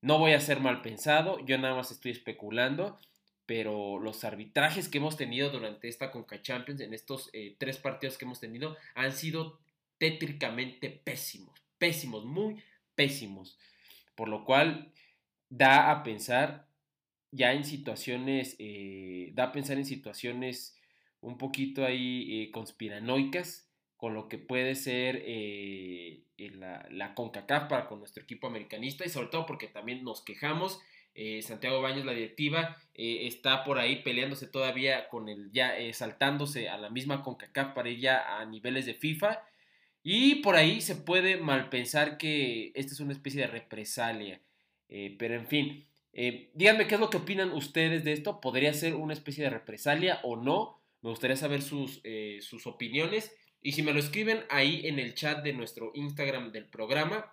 No 0.00 0.18
voy 0.18 0.32
a 0.32 0.40
ser 0.40 0.60
mal 0.60 0.80
pensado, 0.82 1.44
yo 1.44 1.58
nada 1.58 1.74
más 1.74 1.90
estoy 1.90 2.12
especulando, 2.12 2.98
pero 3.46 3.98
los 3.98 4.22
arbitrajes 4.24 4.88
que 4.88 4.98
hemos 4.98 5.16
tenido 5.16 5.50
durante 5.50 5.88
esta 5.88 6.10
Conca 6.10 6.40
Champions, 6.40 6.80
en 6.80 6.94
estos 6.94 7.30
eh, 7.32 7.56
tres 7.58 7.78
partidos 7.78 8.16
que 8.16 8.24
hemos 8.24 8.40
tenido, 8.40 8.76
han 8.94 9.12
sido 9.12 9.58
tétricamente 9.98 10.90
pésimos, 10.90 11.60
pésimos, 11.78 12.24
muy 12.24 12.62
pésimos. 12.94 13.58
Por 14.14 14.28
lo 14.28 14.44
cual 14.44 14.92
da 15.48 15.90
a 15.90 16.02
pensar 16.02 16.68
ya 17.32 17.52
en 17.52 17.64
situaciones, 17.64 18.54
eh, 18.58 19.32
da 19.34 19.44
a 19.44 19.52
pensar 19.52 19.78
en 19.78 19.84
situaciones 19.84 20.76
un 21.20 21.38
poquito 21.38 21.84
ahí 21.84 22.50
conspiranoicas 22.52 23.67
con 23.98 24.14
lo 24.14 24.28
que 24.28 24.38
puede 24.38 24.76
ser 24.76 25.22
eh, 25.26 26.22
la, 26.38 26.86
la, 26.88 27.14
CONCACAF 27.14 27.68
para 27.68 27.88
con 27.88 27.98
nuestro 27.98 28.22
equipo 28.22 28.46
americanista 28.46 29.04
y 29.04 29.08
sobre 29.08 29.26
todo 29.26 29.44
porque 29.44 29.66
también 29.66 30.04
nos 30.04 30.22
quejamos. 30.22 30.80
Eh, 31.16 31.42
Santiago 31.42 31.82
Baños, 31.82 32.06
la 32.06 32.12
directiva, 32.12 32.76
eh, 32.94 33.26
está 33.26 33.64
por 33.64 33.80
ahí 33.80 34.04
peleándose 34.04 34.46
todavía 34.46 35.08
con 35.08 35.28
el 35.28 35.50
ya 35.50 35.74
saltándose 35.92 36.68
a 36.68 36.78
la 36.78 36.90
misma 36.90 37.24
CONCACAF 37.24 37.74
para 37.74 37.90
ir 37.90 37.98
ya 37.98 38.38
a 38.38 38.44
niveles 38.46 38.86
de 38.86 38.94
FIFA. 38.94 39.42
Y 40.04 40.36
por 40.36 40.54
ahí 40.54 40.80
se 40.80 40.94
puede 40.94 41.36
mal 41.36 41.68
pensar 41.68 42.18
que 42.18 42.70
esta 42.76 42.92
es 42.92 43.00
una 43.00 43.12
especie 43.12 43.40
de 43.40 43.48
represalia. 43.48 44.40
pero 45.18 45.34
en 45.34 45.48
fin, 45.48 45.84
díganme 46.54 46.86
qué 46.86 46.94
es 46.94 47.00
lo 47.00 47.10
que 47.10 47.16
opinan 47.16 47.50
ustedes 47.50 48.04
de 48.04 48.12
esto. 48.12 48.40
¿Podría 48.40 48.72
ser 48.74 48.94
una 48.94 49.12
especie 49.12 49.42
de 49.42 49.50
represalia 49.50 50.20
o 50.22 50.36
no? 50.36 50.80
Me 51.02 51.10
gustaría 51.10 51.36
saber 51.36 51.62
sus, 51.62 52.00
sus 52.40 52.66
opiniones. 52.68 53.32
Y 53.60 53.72
si 53.72 53.82
me 53.82 53.92
lo 53.92 53.98
escriben 53.98 54.44
ahí 54.50 54.86
en 54.86 54.98
el 54.98 55.14
chat 55.14 55.42
de 55.42 55.52
nuestro 55.52 55.90
Instagram 55.94 56.52
del 56.52 56.66
programa, 56.66 57.32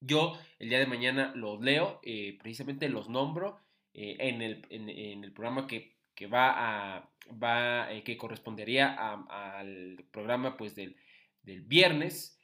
yo 0.00 0.38
el 0.58 0.68
día 0.68 0.78
de 0.78 0.86
mañana 0.86 1.32
los 1.34 1.60
leo, 1.60 2.00
eh, 2.02 2.36
precisamente 2.40 2.88
los 2.88 3.08
nombro 3.08 3.60
eh, 3.94 4.16
en, 4.18 4.42
el, 4.42 4.66
en, 4.70 5.24
el, 5.24 5.32
programa 5.32 5.66
que, 5.66 5.96
va 6.26 6.96
a, 6.96 7.10
va, 7.42 7.92
eh, 7.92 8.02
que 8.02 8.16
correspondería 8.16 8.94
al 8.94 10.04
programa 10.10 10.56
pues 10.56 10.74
del, 10.74 10.96
del 11.42 11.62
viernes, 11.62 12.38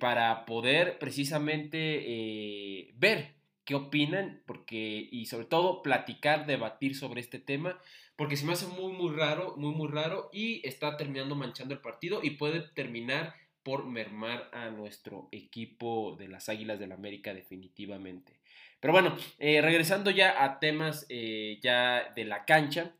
para 0.00 0.44
poder 0.44 0.98
precisamente 0.98 2.92
ver 2.96 3.41
opinan, 3.74 4.42
porque, 4.46 5.08
y 5.10 5.26
sobre 5.26 5.46
todo 5.46 5.82
platicar, 5.82 6.46
debatir 6.46 6.96
sobre 6.96 7.20
este 7.20 7.38
tema 7.38 7.80
porque 8.16 8.36
se 8.36 8.44
me 8.44 8.52
hace 8.52 8.66
muy, 8.66 8.92
muy 8.92 9.16
raro, 9.16 9.56
muy, 9.56 9.74
muy 9.74 9.88
raro 9.88 10.30
y 10.32 10.66
está 10.66 10.96
terminando 10.96 11.34
manchando 11.34 11.74
el 11.74 11.80
partido 11.80 12.20
y 12.22 12.30
puede 12.30 12.60
terminar 12.60 13.34
por 13.62 13.86
mermar 13.86 14.48
a 14.52 14.70
nuestro 14.70 15.28
equipo 15.32 16.16
de 16.18 16.28
las 16.28 16.48
Águilas 16.48 16.78
del 16.78 16.92
América 16.92 17.32
definitivamente. 17.32 18.38
Pero 18.80 18.92
bueno, 18.92 19.16
eh, 19.38 19.60
regresando 19.62 20.10
ya 20.10 20.44
a 20.44 20.58
temas 20.58 21.06
eh, 21.08 21.58
ya 21.62 22.12
de 22.14 22.24
la 22.24 22.44
cancha, 22.44 22.92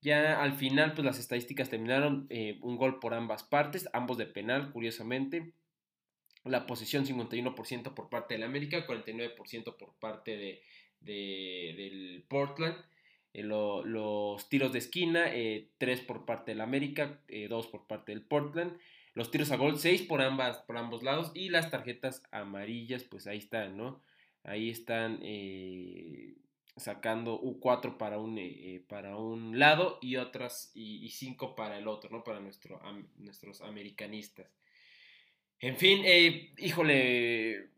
ya 0.00 0.40
al 0.40 0.54
final 0.54 0.94
pues 0.94 1.04
las 1.04 1.18
estadísticas 1.18 1.68
terminaron 1.68 2.26
eh, 2.30 2.58
un 2.62 2.76
gol 2.76 3.00
por 3.00 3.14
ambas 3.14 3.42
partes, 3.42 3.88
ambos 3.92 4.18
de 4.18 4.26
penal, 4.26 4.70
curiosamente. 4.72 5.52
La 6.46 6.66
posición 6.66 7.04
51% 7.06 7.94
por 7.94 8.08
parte 8.08 8.34
del 8.34 8.42
América, 8.42 8.86
49% 8.86 9.76
por 9.76 9.94
parte 9.94 10.36
de, 10.36 10.62
del 11.00 12.24
Portland. 12.28 12.76
los 13.32 14.48
tiros 14.48 14.72
de 14.72 14.78
esquina, 14.78 15.30
3 15.78 16.00
por 16.02 16.24
parte 16.24 16.52
del 16.52 16.60
América, 16.60 17.20
2 17.28 17.66
por 17.66 17.86
parte 17.86 18.12
del 18.12 18.22
Portland. 18.22 18.78
Los 19.14 19.30
tiros 19.30 19.50
a 19.50 19.56
gol, 19.56 19.78
6 19.78 20.02
por, 20.02 20.20
ambas, 20.20 20.58
por 20.58 20.76
ambos 20.76 21.02
lados. 21.02 21.32
Y 21.34 21.48
las 21.48 21.70
tarjetas 21.70 22.22
amarillas, 22.30 23.02
pues 23.04 23.26
ahí 23.26 23.38
están, 23.38 23.76
¿no? 23.76 24.02
Ahí 24.44 24.70
están 24.70 25.20
sacando 26.76 27.40
U4 27.40 27.96
para 27.96 28.18
un, 28.18 28.38
para 28.88 29.16
un 29.16 29.58
lado 29.58 29.98
y 30.02 30.16
otras 30.16 30.70
y 30.74 31.08
5 31.08 31.56
para 31.56 31.78
el 31.78 31.88
otro, 31.88 32.10
¿no? 32.10 32.22
Para 32.22 32.40
nuestro, 32.40 32.80
nuestros 33.16 33.62
americanistas. 33.62 34.46
En 35.60 35.76
fin, 35.76 36.02
eh, 36.04 36.52
híjole, 36.58 37.70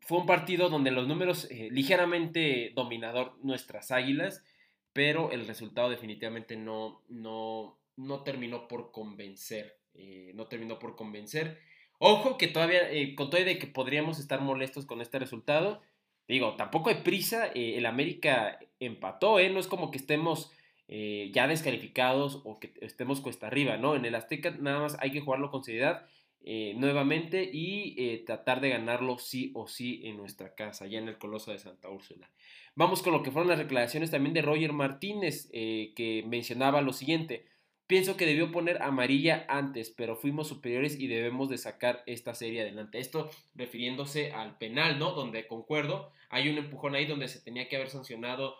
fue 0.00 0.18
un 0.18 0.26
partido 0.26 0.68
donde 0.68 0.92
los 0.92 1.08
números 1.08 1.48
eh, 1.50 1.68
ligeramente 1.72 2.72
dominador 2.74 3.36
nuestras 3.42 3.90
águilas, 3.90 4.44
pero 4.92 5.32
el 5.32 5.46
resultado 5.46 5.90
definitivamente 5.90 6.56
no, 6.56 7.02
no, 7.08 7.78
no 7.96 8.22
terminó 8.22 8.68
por 8.68 8.92
convencer. 8.92 9.76
Eh, 9.94 10.32
no 10.34 10.46
terminó 10.46 10.78
por 10.78 10.94
convencer. 10.94 11.58
Ojo 11.98 12.36
que 12.36 12.46
todavía, 12.46 12.82
con 13.16 13.30
todo 13.30 13.42
de 13.42 13.58
que 13.58 13.66
podríamos 13.66 14.18
estar 14.20 14.40
molestos 14.40 14.84
con 14.84 15.00
este 15.00 15.18
resultado, 15.18 15.80
digo, 16.28 16.54
tampoco 16.56 16.90
hay 16.90 16.96
prisa. 16.96 17.46
el 17.54 17.86
América 17.86 18.58
empató, 18.78 19.38
¿eh? 19.38 19.48
No 19.48 19.58
es 19.58 19.66
como 19.66 19.90
que 19.90 19.96
estemos 19.96 20.52
ya 20.88 21.48
descalificados 21.48 22.42
o 22.44 22.60
que 22.60 22.74
estemos 22.82 23.20
cuesta 23.22 23.46
arriba, 23.46 23.78
¿no? 23.78 23.96
En 23.96 24.04
el 24.04 24.14
Azteca 24.14 24.50
nada 24.50 24.80
más 24.80 24.96
hay 25.00 25.10
que 25.10 25.20
jugarlo 25.20 25.50
con 25.50 25.64
seriedad 25.64 26.06
eh, 26.48 26.74
nuevamente 26.76 27.50
y 27.52 27.96
eh, 27.98 28.22
tratar 28.24 28.60
de 28.60 28.68
ganarlo 28.68 29.18
sí 29.18 29.50
o 29.56 29.66
sí 29.66 30.02
en 30.04 30.16
nuestra 30.16 30.54
casa, 30.54 30.86
ya 30.86 31.00
en 31.00 31.08
el 31.08 31.18
Coloso 31.18 31.50
de 31.50 31.58
Santa 31.58 31.90
Úrsula. 31.90 32.30
Vamos 32.76 33.02
con 33.02 33.12
lo 33.12 33.24
que 33.24 33.32
fueron 33.32 33.48
las 33.48 33.58
declaraciones 33.58 34.12
también 34.12 34.32
de 34.32 34.42
Roger 34.42 34.72
Martínez, 34.72 35.50
eh, 35.52 35.92
que 35.96 36.22
mencionaba 36.28 36.82
lo 36.82 36.92
siguiente. 36.92 37.46
Pienso 37.88 38.16
que 38.16 38.26
debió 38.26 38.52
poner 38.52 38.80
amarilla 38.80 39.44
antes, 39.48 39.90
pero 39.90 40.14
fuimos 40.14 40.46
superiores 40.46 40.96
y 41.00 41.08
debemos 41.08 41.48
de 41.48 41.58
sacar 41.58 42.04
esta 42.06 42.32
serie 42.32 42.60
adelante. 42.60 43.00
Esto 43.00 43.28
refiriéndose 43.56 44.30
al 44.30 44.56
penal, 44.56 45.00
¿no? 45.00 45.14
Donde 45.14 45.48
concuerdo, 45.48 46.12
hay 46.28 46.48
un 46.48 46.58
empujón 46.58 46.94
ahí 46.94 47.06
donde 47.06 47.26
se 47.26 47.40
tenía 47.40 47.68
que 47.68 47.74
haber 47.74 47.90
sancionado 47.90 48.54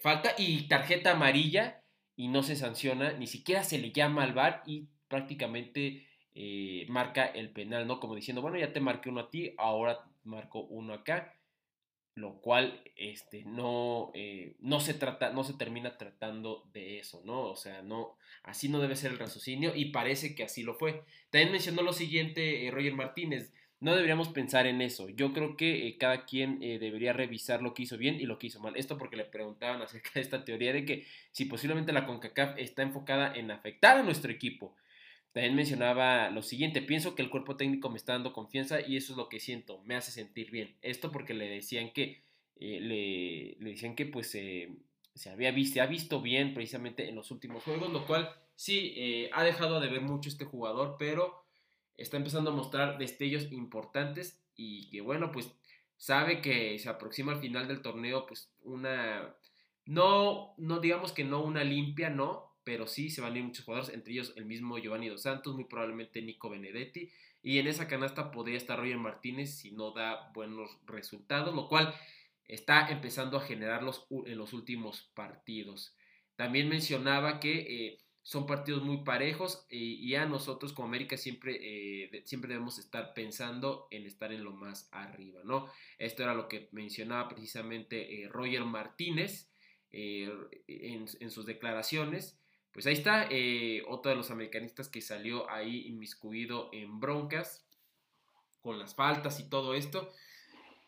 falta 0.00 0.36
y 0.38 0.68
tarjeta 0.68 1.10
amarilla 1.10 1.82
y 2.14 2.28
no 2.28 2.44
se 2.44 2.54
sanciona, 2.54 3.12
ni 3.14 3.26
siquiera 3.26 3.64
se 3.64 3.78
le 3.78 3.90
llama 3.90 4.22
al 4.22 4.32
VAR 4.32 4.62
y 4.64 4.86
prácticamente 5.08 6.06
eh, 6.34 6.86
marca 6.88 7.26
el 7.26 7.50
penal, 7.50 7.86
¿no? 7.86 7.98
Como 7.98 8.14
diciendo, 8.14 8.40
bueno, 8.42 8.58
ya 8.58 8.72
te 8.72 8.80
marqué 8.80 9.08
uno 9.08 9.20
a 9.20 9.30
ti, 9.30 9.52
ahora 9.58 9.98
marco 10.22 10.60
uno 10.60 10.94
acá, 10.94 11.34
lo 12.14 12.40
cual 12.40 12.82
este, 12.96 13.44
no, 13.44 14.12
eh, 14.14 14.54
no, 14.60 14.80
se 14.80 14.94
trata, 14.94 15.32
no 15.32 15.42
se 15.42 15.54
termina 15.54 15.96
tratando 15.96 16.68
de 16.72 16.98
eso, 16.98 17.22
¿no? 17.24 17.42
O 17.42 17.56
sea, 17.56 17.82
no, 17.82 18.16
así 18.44 18.68
no 18.68 18.78
debe 18.80 18.94
ser 18.96 19.12
el 19.12 19.18
raciocinio 19.18 19.74
y 19.74 19.86
parece 19.86 20.34
que 20.36 20.44
así 20.44 20.62
lo 20.62 20.74
fue. 20.74 21.02
También 21.30 21.50
mencionó 21.50 21.82
lo 21.82 21.92
siguiente 21.92 22.66
eh, 22.66 22.70
Roger 22.70 22.94
Martínez, 22.94 23.52
no 23.80 23.94
deberíamos 23.94 24.28
pensar 24.28 24.66
en 24.66 24.82
eso. 24.82 25.08
Yo 25.08 25.32
creo 25.32 25.56
que 25.56 25.96
cada 25.98 26.26
quien 26.26 26.60
debería 26.60 27.14
revisar 27.14 27.62
lo 27.62 27.72
que 27.72 27.84
hizo 27.84 27.96
bien 27.96 28.20
y 28.20 28.26
lo 28.26 28.38
que 28.38 28.48
hizo 28.48 28.60
mal. 28.60 28.76
Esto 28.76 28.98
porque 28.98 29.16
le 29.16 29.24
preguntaban 29.24 29.80
acerca 29.82 30.10
de 30.14 30.20
esta 30.20 30.44
teoría 30.44 30.72
de 30.74 30.84
que 30.84 31.06
si 31.32 31.46
posiblemente 31.46 31.92
la 31.92 32.06
CONCACAF 32.06 32.58
está 32.58 32.82
enfocada 32.82 33.32
en 33.34 33.50
afectar 33.50 33.96
a 33.96 34.02
nuestro 34.02 34.30
equipo 34.30 34.76
también 35.32 35.54
mencionaba 35.54 36.30
lo 36.30 36.42
siguiente, 36.42 36.82
pienso 36.82 37.14
que 37.14 37.22
el 37.22 37.30
cuerpo 37.30 37.56
técnico 37.56 37.88
me 37.88 37.96
está 37.96 38.14
dando 38.14 38.32
confianza 38.32 38.80
y 38.80 38.96
eso 38.96 39.12
es 39.12 39.16
lo 39.16 39.28
que 39.28 39.38
siento, 39.38 39.80
me 39.84 39.94
hace 39.94 40.10
sentir 40.10 40.50
bien. 40.50 40.76
Esto 40.82 41.12
porque 41.12 41.34
le 41.34 41.48
decían 41.48 41.92
que, 41.92 42.22
eh, 42.56 43.56
le, 43.60 43.70
decían 43.70 43.94
que 43.94 44.06
pues 44.06 44.30
se 44.30 45.30
había 45.30 45.52
visto, 45.52 45.74
se 45.74 45.80
ha 45.80 45.86
visto 45.86 46.20
bien 46.20 46.52
precisamente 46.52 47.08
en 47.08 47.14
los 47.14 47.30
últimos 47.30 47.62
juegos, 47.62 47.92
lo 47.92 48.06
cual 48.06 48.34
sí, 48.56 48.92
eh, 48.96 49.30
ha 49.32 49.44
dejado 49.44 49.80
de 49.80 49.88
ver 49.88 50.00
mucho 50.00 50.28
este 50.28 50.44
jugador, 50.44 50.96
pero 50.98 51.44
está 51.96 52.16
empezando 52.16 52.50
a 52.50 52.54
mostrar 52.54 52.98
destellos 52.98 53.52
importantes 53.52 54.42
y 54.56 54.90
que 54.90 55.00
bueno, 55.00 55.30
pues 55.30 55.52
sabe 55.96 56.40
que 56.40 56.78
se 56.78 56.88
aproxima 56.88 57.32
al 57.32 57.40
final 57.40 57.68
del 57.68 57.82
torneo, 57.82 58.26
pues 58.26 58.50
una, 58.62 59.36
no, 59.84 60.54
no 60.56 60.80
digamos 60.80 61.12
que 61.12 61.24
no 61.24 61.42
una 61.42 61.62
limpia, 61.62 62.10
no, 62.10 62.49
pero 62.64 62.86
sí 62.86 63.10
se 63.10 63.20
van 63.20 63.34
a 63.34 63.38
ir 63.38 63.44
muchos 63.44 63.64
jugadores, 63.64 63.94
entre 63.94 64.12
ellos 64.12 64.32
el 64.36 64.44
mismo 64.44 64.78
Giovanni 64.78 65.08
Dos 65.08 65.22
Santos, 65.22 65.54
muy 65.54 65.64
probablemente 65.64 66.22
Nico 66.22 66.50
Benedetti, 66.50 67.10
y 67.42 67.58
en 67.58 67.66
esa 67.66 67.88
canasta 67.88 68.30
podría 68.30 68.56
estar 68.56 68.78
Roger 68.78 68.98
Martínez 68.98 69.56
si 69.56 69.72
no 69.72 69.92
da 69.92 70.30
buenos 70.34 70.78
resultados, 70.86 71.54
lo 71.54 71.68
cual 71.68 71.94
está 72.46 72.88
empezando 72.88 73.36
a 73.36 73.42
generarlos 73.42 74.06
en 74.26 74.36
los 74.36 74.52
últimos 74.52 75.10
partidos. 75.14 75.94
También 76.36 76.68
mencionaba 76.68 77.38
que 77.38 77.58
eh, 77.58 77.98
son 78.22 78.46
partidos 78.46 78.82
muy 78.82 79.04
parejos 79.04 79.66
y 79.70 80.14
a 80.14 80.26
nosotros 80.26 80.72
como 80.72 80.88
América 80.88 81.16
siempre, 81.16 81.58
eh, 81.60 82.22
siempre 82.24 82.48
debemos 82.48 82.78
estar 82.78 83.14
pensando 83.14 83.86
en 83.90 84.04
estar 84.04 84.32
en 84.32 84.44
lo 84.44 84.52
más 84.52 84.88
arriba, 84.92 85.40
¿no? 85.44 85.70
Esto 85.98 86.22
era 86.22 86.34
lo 86.34 86.48
que 86.48 86.68
mencionaba 86.72 87.28
precisamente 87.28 88.22
eh, 88.22 88.28
Roger 88.28 88.64
Martínez 88.64 89.50
en, 89.92 91.30
sus 91.30 91.46
declaraciones. 91.46 92.39
Pues 92.72 92.86
ahí 92.86 92.94
está, 92.94 93.26
eh, 93.30 93.82
otro 93.88 94.10
de 94.10 94.16
los 94.16 94.30
americanistas 94.30 94.88
que 94.88 95.00
salió 95.00 95.50
ahí 95.50 95.86
inmiscuido 95.88 96.70
en 96.72 97.00
broncas, 97.00 97.64
con 98.62 98.78
las 98.78 98.94
faltas 98.94 99.40
y 99.40 99.48
todo 99.48 99.74
esto. 99.74 100.12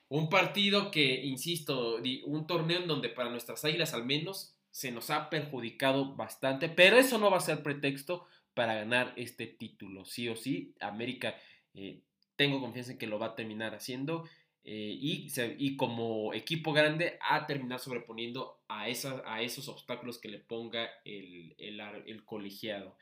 Un 0.09 0.29
partido 0.29 0.91
que, 0.91 1.25
insisto, 1.25 1.97
un 2.27 2.47
torneo 2.47 2.81
en 2.81 2.87
donde 2.87 3.09
para 3.09 3.31
nuestras 3.31 3.65
águilas 3.65 3.95
al 3.95 4.05
menos 4.05 4.55
se 4.71 4.93
nos 4.93 5.11
ha 5.11 5.31
perjudicado 5.31 6.15
bastante, 6.15 6.69
pero 6.69 6.99
eso 6.99 7.19
no 7.19 7.31
va 7.31 7.39
a 7.39 7.41
ser 7.41 7.63
pretexto 7.63 8.27
para 8.55 8.75
ganar 8.75 9.13
este 9.17 9.47
título, 9.47 10.05
sí 10.05 10.29
o 10.29 10.37
sí. 10.37 10.75
América, 10.81 11.35
eh, 11.75 12.01
tengo 12.37 12.61
confianza 12.61 12.93
en 12.93 12.99
que 12.99 13.07
lo 13.07 13.19
va 13.19 13.29
a 13.29 13.35
terminar 13.35 13.75
haciendo. 13.75 14.29
Eh, 14.65 14.97
y, 15.01 15.77
como 15.77 16.33
equipo 16.35 16.73
grande 16.73 17.19
a 17.29 17.47
terminar 17.47 17.81
sobreponiendo 17.81 18.61
a, 18.69 18.89
esos 18.89 19.69
obstáculos 19.69 20.19
que 20.19 20.29
le 20.29 20.39
ponga 20.39 20.89
el, 21.05 21.55
el, 21.59 22.25
colegiado. 22.25 22.97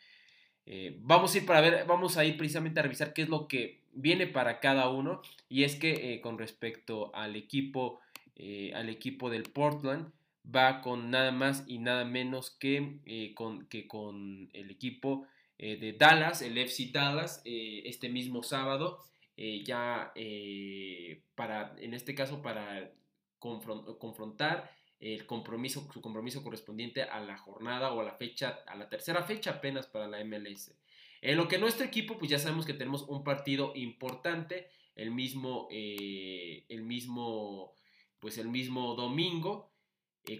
Eh, 0.64 0.96
vamos 1.00 1.34
a 1.34 1.38
ir 1.38 1.46
para 1.46 1.60
ver, 1.60 1.84
vamos 1.86 2.16
a 2.16 2.24
ir 2.24 2.38
precisamente 2.38 2.80
a 2.80 2.82
revisar 2.82 3.12
qué 3.12 3.22
es 3.22 3.28
lo 3.28 3.46
que 3.46 3.80
viene 3.92 4.26
para 4.26 4.58
cada 4.60 4.88
uno. 4.88 5.20
Y 5.50 5.64
es 5.64 5.76
que 5.76 6.14
eh, 6.14 6.20
con 6.22 6.38
respecto 6.38 7.14
al 7.14 7.36
equipo, 7.36 8.00
al 8.74 8.88
equipo 8.88 9.28
del 9.28 9.42
Portland, 9.42 10.10
va 10.46 10.80
con 10.80 11.10
nada 11.10 11.30
más 11.30 11.64
y 11.66 11.78
nada 11.78 12.06
menos 12.06 12.50
que, 12.50 13.32
con, 13.34 13.66
que 13.66 13.86
con 13.86 14.48
el 14.54 14.70
equipo 14.70 15.26
de 15.58 15.94
Dallas, 15.98 16.40
el 16.40 16.56
FC 16.56 16.88
Dallas, 16.90 17.42
este 17.44 18.08
mismo 18.08 18.42
sábado. 18.42 19.04
Eh, 19.42 19.64
ya 19.64 20.12
eh, 20.16 21.22
para, 21.34 21.74
en 21.78 21.94
este 21.94 22.14
caso, 22.14 22.42
para 22.42 22.92
confrontar 23.38 24.70
el 24.98 25.24
compromiso, 25.24 25.88
su 25.94 26.02
compromiso 26.02 26.42
correspondiente 26.42 27.04
a 27.04 27.20
la 27.20 27.38
jornada 27.38 27.94
o 27.94 28.00
a 28.00 28.04
la 28.04 28.12
fecha, 28.12 28.58
a 28.66 28.76
la 28.76 28.90
tercera 28.90 29.22
fecha 29.22 29.52
apenas 29.52 29.86
para 29.86 30.08
la 30.08 30.22
MLS. 30.22 30.76
En 31.22 31.38
lo 31.38 31.48
que 31.48 31.56
nuestro 31.56 31.86
equipo, 31.86 32.18
pues 32.18 32.30
ya 32.30 32.38
sabemos 32.38 32.66
que 32.66 32.74
tenemos 32.74 33.04
un 33.08 33.24
partido 33.24 33.72
importante, 33.76 34.68
el 34.94 35.10
mismo, 35.10 35.68
eh, 35.70 36.66
el 36.68 36.82
mismo, 36.82 37.72
pues 38.18 38.36
el 38.36 38.48
mismo 38.48 38.94
domingo, 38.94 39.72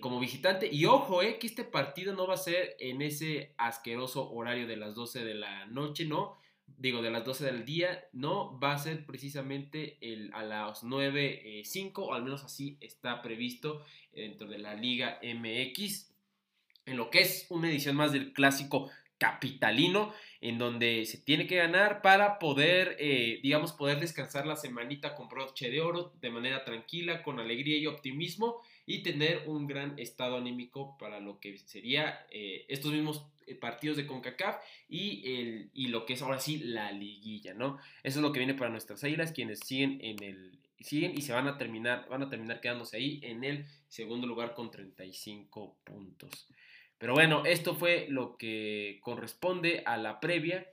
como 0.00 0.20
visitante. 0.20 0.68
Y 0.70 0.84
ojo, 0.84 1.22
eh, 1.22 1.38
que 1.38 1.46
este 1.46 1.64
partido 1.64 2.14
no 2.14 2.26
va 2.26 2.34
a 2.34 2.36
ser 2.36 2.76
en 2.80 3.00
ese 3.00 3.54
asqueroso 3.56 4.30
horario 4.30 4.66
de 4.66 4.76
las 4.76 4.94
12 4.94 5.24
de 5.24 5.34
la 5.34 5.64
noche, 5.68 6.04
no 6.04 6.36
digo, 6.78 7.02
de 7.02 7.10
las 7.10 7.24
12 7.24 7.44
del 7.44 7.64
día, 7.64 8.04
no 8.12 8.58
va 8.58 8.72
a 8.72 8.78
ser 8.78 9.04
precisamente 9.06 9.98
el, 10.00 10.32
a 10.32 10.42
las 10.42 10.84
9.05, 10.84 11.88
eh, 11.88 11.92
o 11.96 12.14
al 12.14 12.22
menos 12.22 12.44
así 12.44 12.76
está 12.80 13.22
previsto 13.22 13.84
dentro 14.12 14.48
de 14.48 14.58
la 14.58 14.74
Liga 14.74 15.20
MX, 15.22 16.10
en 16.86 16.96
lo 16.96 17.10
que 17.10 17.20
es 17.20 17.46
una 17.50 17.70
edición 17.70 17.96
más 17.96 18.12
del 18.12 18.32
clásico 18.32 18.90
capitalino, 19.18 20.14
en 20.40 20.56
donde 20.56 21.04
se 21.04 21.18
tiene 21.18 21.46
que 21.46 21.56
ganar 21.56 22.00
para 22.00 22.38
poder, 22.38 22.96
eh, 22.98 23.38
digamos, 23.42 23.72
poder 23.72 24.00
descansar 24.00 24.46
la 24.46 24.56
semanita 24.56 25.14
con 25.14 25.28
broche 25.28 25.70
de 25.70 25.82
oro 25.82 26.14
de 26.22 26.30
manera 26.30 26.64
tranquila, 26.64 27.22
con 27.22 27.38
alegría 27.38 27.76
y 27.76 27.86
optimismo, 27.86 28.62
y 28.86 29.02
tener 29.02 29.44
un 29.46 29.66
gran 29.66 29.98
estado 29.98 30.38
anímico 30.38 30.96
para 30.98 31.20
lo 31.20 31.38
que 31.38 31.58
sería 31.58 32.26
eh, 32.30 32.64
estos 32.68 32.92
mismos 32.92 33.26
partidos 33.54 33.96
de 33.96 34.06
CONCACAF 34.06 34.56
y, 34.88 35.22
el, 35.34 35.70
y 35.74 35.88
lo 35.88 36.06
que 36.06 36.14
es 36.14 36.22
ahora 36.22 36.38
sí 36.38 36.58
la 36.58 36.92
liguilla, 36.92 37.54
¿no? 37.54 37.78
Eso 38.02 38.18
es 38.18 38.22
lo 38.22 38.32
que 38.32 38.40
viene 38.40 38.54
para 38.54 38.70
nuestras 38.70 39.02
águilas, 39.04 39.32
quienes 39.32 39.60
siguen 39.60 39.98
en 40.02 40.22
el 40.22 40.58
siguen 40.80 41.12
y 41.14 41.20
se 41.20 41.34
van 41.34 41.46
a 41.46 41.58
terminar 41.58 42.08
van 42.08 42.22
a 42.22 42.30
terminar 42.30 42.62
quedándose 42.62 42.96
ahí 42.96 43.20
en 43.22 43.44
el 43.44 43.66
segundo 43.88 44.26
lugar 44.26 44.54
con 44.54 44.70
35 44.70 45.76
puntos. 45.84 46.48
Pero 46.96 47.14
bueno, 47.14 47.44
esto 47.44 47.74
fue 47.74 48.06
lo 48.08 48.36
que 48.36 48.98
corresponde 49.02 49.82
a 49.86 49.96
la 49.96 50.20
previa, 50.20 50.66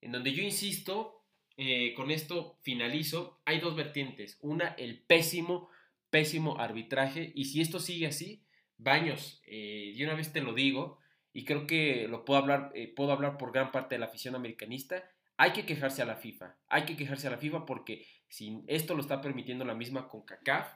en 0.00 0.12
donde 0.12 0.32
yo 0.32 0.42
insisto, 0.42 1.22
eh, 1.56 1.94
con 1.94 2.10
esto 2.10 2.58
finalizo, 2.62 3.40
hay 3.44 3.60
dos 3.60 3.76
vertientes. 3.76 4.38
Una, 4.40 4.68
el 4.70 4.98
pésimo, 4.98 5.70
pésimo 6.10 6.58
arbitraje, 6.58 7.32
y 7.34 7.44
si 7.44 7.60
esto 7.60 7.78
sigue 7.78 8.08
así, 8.08 8.42
Baños, 8.78 9.42
eh, 9.44 9.92
una 10.04 10.14
vez 10.14 10.32
te 10.32 10.40
lo 10.40 10.54
digo, 10.54 11.00
y 11.38 11.44
creo 11.44 11.68
que 11.68 12.08
lo 12.08 12.24
puedo 12.24 12.40
hablar, 12.40 12.72
eh, 12.74 12.92
puedo 12.92 13.12
hablar 13.12 13.38
por 13.38 13.52
gran 13.52 13.70
parte 13.70 13.94
de 13.94 14.00
la 14.00 14.06
afición 14.06 14.34
americanista, 14.34 15.08
hay 15.36 15.52
que 15.52 15.64
quejarse 15.64 16.02
a 16.02 16.04
la 16.04 16.16
FIFA, 16.16 16.56
hay 16.68 16.84
que 16.84 16.96
quejarse 16.96 17.28
a 17.28 17.30
la 17.30 17.38
FIFA 17.38 17.64
porque 17.64 18.04
si 18.26 18.64
esto 18.66 18.96
lo 18.96 19.02
está 19.02 19.20
permitiendo 19.20 19.64
la 19.64 19.76
misma 19.76 20.08
CONCACAF, 20.08 20.66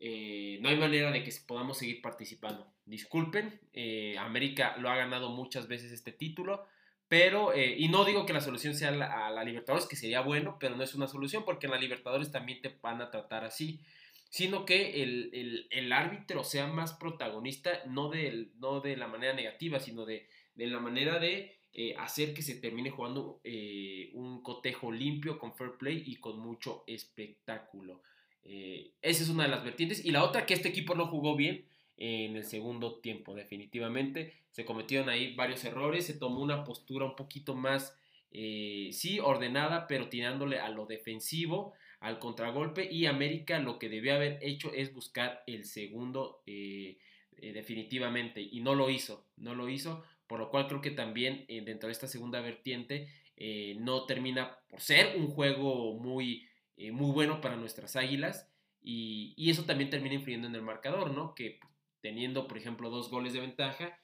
eh, 0.00 0.58
no 0.60 0.70
hay 0.70 0.76
manera 0.76 1.12
de 1.12 1.22
que 1.22 1.32
podamos 1.46 1.78
seguir 1.78 2.02
participando. 2.02 2.66
Disculpen, 2.84 3.60
eh, 3.72 4.18
América 4.18 4.76
lo 4.76 4.90
ha 4.90 4.96
ganado 4.96 5.30
muchas 5.30 5.68
veces 5.68 5.92
este 5.92 6.10
título, 6.10 6.66
pero, 7.06 7.52
eh, 7.52 7.76
y 7.78 7.86
no 7.90 8.04
digo 8.04 8.26
que 8.26 8.32
la 8.32 8.40
solución 8.40 8.74
sea 8.74 8.88
a 8.88 9.30
la 9.30 9.44
Libertadores, 9.44 9.86
que 9.86 9.94
sería 9.94 10.20
bueno, 10.20 10.56
pero 10.58 10.74
no 10.74 10.82
es 10.82 10.96
una 10.96 11.06
solución 11.06 11.44
porque 11.44 11.66
en 11.66 11.72
la 11.72 11.78
Libertadores 11.78 12.32
también 12.32 12.60
te 12.60 12.76
van 12.82 13.00
a 13.02 13.12
tratar 13.12 13.44
así, 13.44 13.80
sino 14.30 14.64
que 14.64 15.02
el, 15.02 15.68
el, 15.70 15.92
árbitro 15.92 16.44
sea 16.44 16.66
más 16.66 16.94
protagonista, 16.94 17.82
no 17.86 18.08
de, 18.08 18.48
no 18.58 18.80
de 18.80 18.96
la 18.96 19.06
manera 19.06 19.34
negativa, 19.34 19.78
sino 19.80 20.06
de, 20.06 20.26
de 20.54 20.66
la 20.66 20.80
manera 20.80 21.18
de 21.18 21.58
hacer 21.98 22.34
que 22.34 22.42
se 22.42 22.54
termine 22.54 22.90
jugando 22.90 23.40
un 24.14 24.42
cotejo 24.42 24.90
limpio, 24.90 25.38
con 25.38 25.54
fair 25.54 25.72
play 25.78 26.02
y 26.06 26.16
con 26.16 26.38
mucho 26.38 26.84
espectáculo. 26.86 28.02
Eh, 28.44 28.92
esa 29.02 29.22
es 29.22 29.28
una 29.28 29.44
de 29.44 29.50
las 29.50 29.64
vertientes. 29.64 30.04
Y 30.04 30.10
la 30.10 30.24
otra, 30.24 30.46
que 30.46 30.54
este 30.54 30.68
equipo 30.68 30.94
no 30.94 31.06
jugó 31.06 31.36
bien 31.36 31.64
en 31.96 32.36
el 32.36 32.44
segundo 32.44 33.00
tiempo, 33.00 33.34
definitivamente. 33.34 34.34
Se 34.50 34.64
cometieron 34.64 35.08
ahí 35.08 35.34
varios 35.34 35.64
errores, 35.64 36.06
se 36.06 36.14
tomó 36.14 36.40
una 36.40 36.64
postura 36.64 37.04
un 37.04 37.16
poquito 37.16 37.54
más, 37.54 37.96
eh, 38.32 38.90
sí, 38.92 39.20
ordenada, 39.20 39.86
pero 39.86 40.08
tirándole 40.08 40.58
a 40.58 40.70
lo 40.70 40.86
defensivo, 40.86 41.74
al 42.00 42.18
contragolpe. 42.18 42.90
Y 42.90 43.06
América 43.06 43.58
lo 43.58 43.78
que 43.78 43.88
debió 43.88 44.14
haber 44.14 44.38
hecho 44.42 44.72
es 44.74 44.92
buscar 44.92 45.42
el 45.46 45.64
segundo 45.64 46.42
eh, 46.46 46.98
definitivamente. 47.40 48.40
Y 48.40 48.60
no 48.60 48.74
lo 48.74 48.90
hizo, 48.90 49.26
no 49.36 49.54
lo 49.54 49.68
hizo. 49.68 50.02
Por 50.26 50.40
lo 50.40 50.50
cual 50.50 50.68
creo 50.68 50.80
que 50.80 50.90
también 50.90 51.44
dentro 51.48 51.88
de 51.88 51.92
esta 51.92 52.06
segunda 52.06 52.40
vertiente 52.40 53.08
no 53.78 54.06
termina 54.06 54.58
por 54.68 54.80
ser 54.80 55.16
un 55.16 55.26
juego 55.26 55.98
muy 55.98 56.46
eh, 56.80 56.92
muy 56.92 57.12
bueno 57.12 57.42
para 57.42 57.56
nuestras 57.56 57.94
águilas 57.94 58.50
y, 58.80 59.50
eso 59.50 59.64
también 59.66 59.90
termina 59.90 60.14
influyendo 60.14 60.48
en 60.48 60.54
el 60.54 60.62
marcador, 60.62 61.10
¿no? 61.10 61.34
Que 61.34 61.60
teniendo, 62.00 62.48
por 62.48 62.56
ejemplo, 62.56 62.88
dos 62.88 63.10
goles 63.10 63.34
de 63.34 63.40
ventaja, 63.40 63.98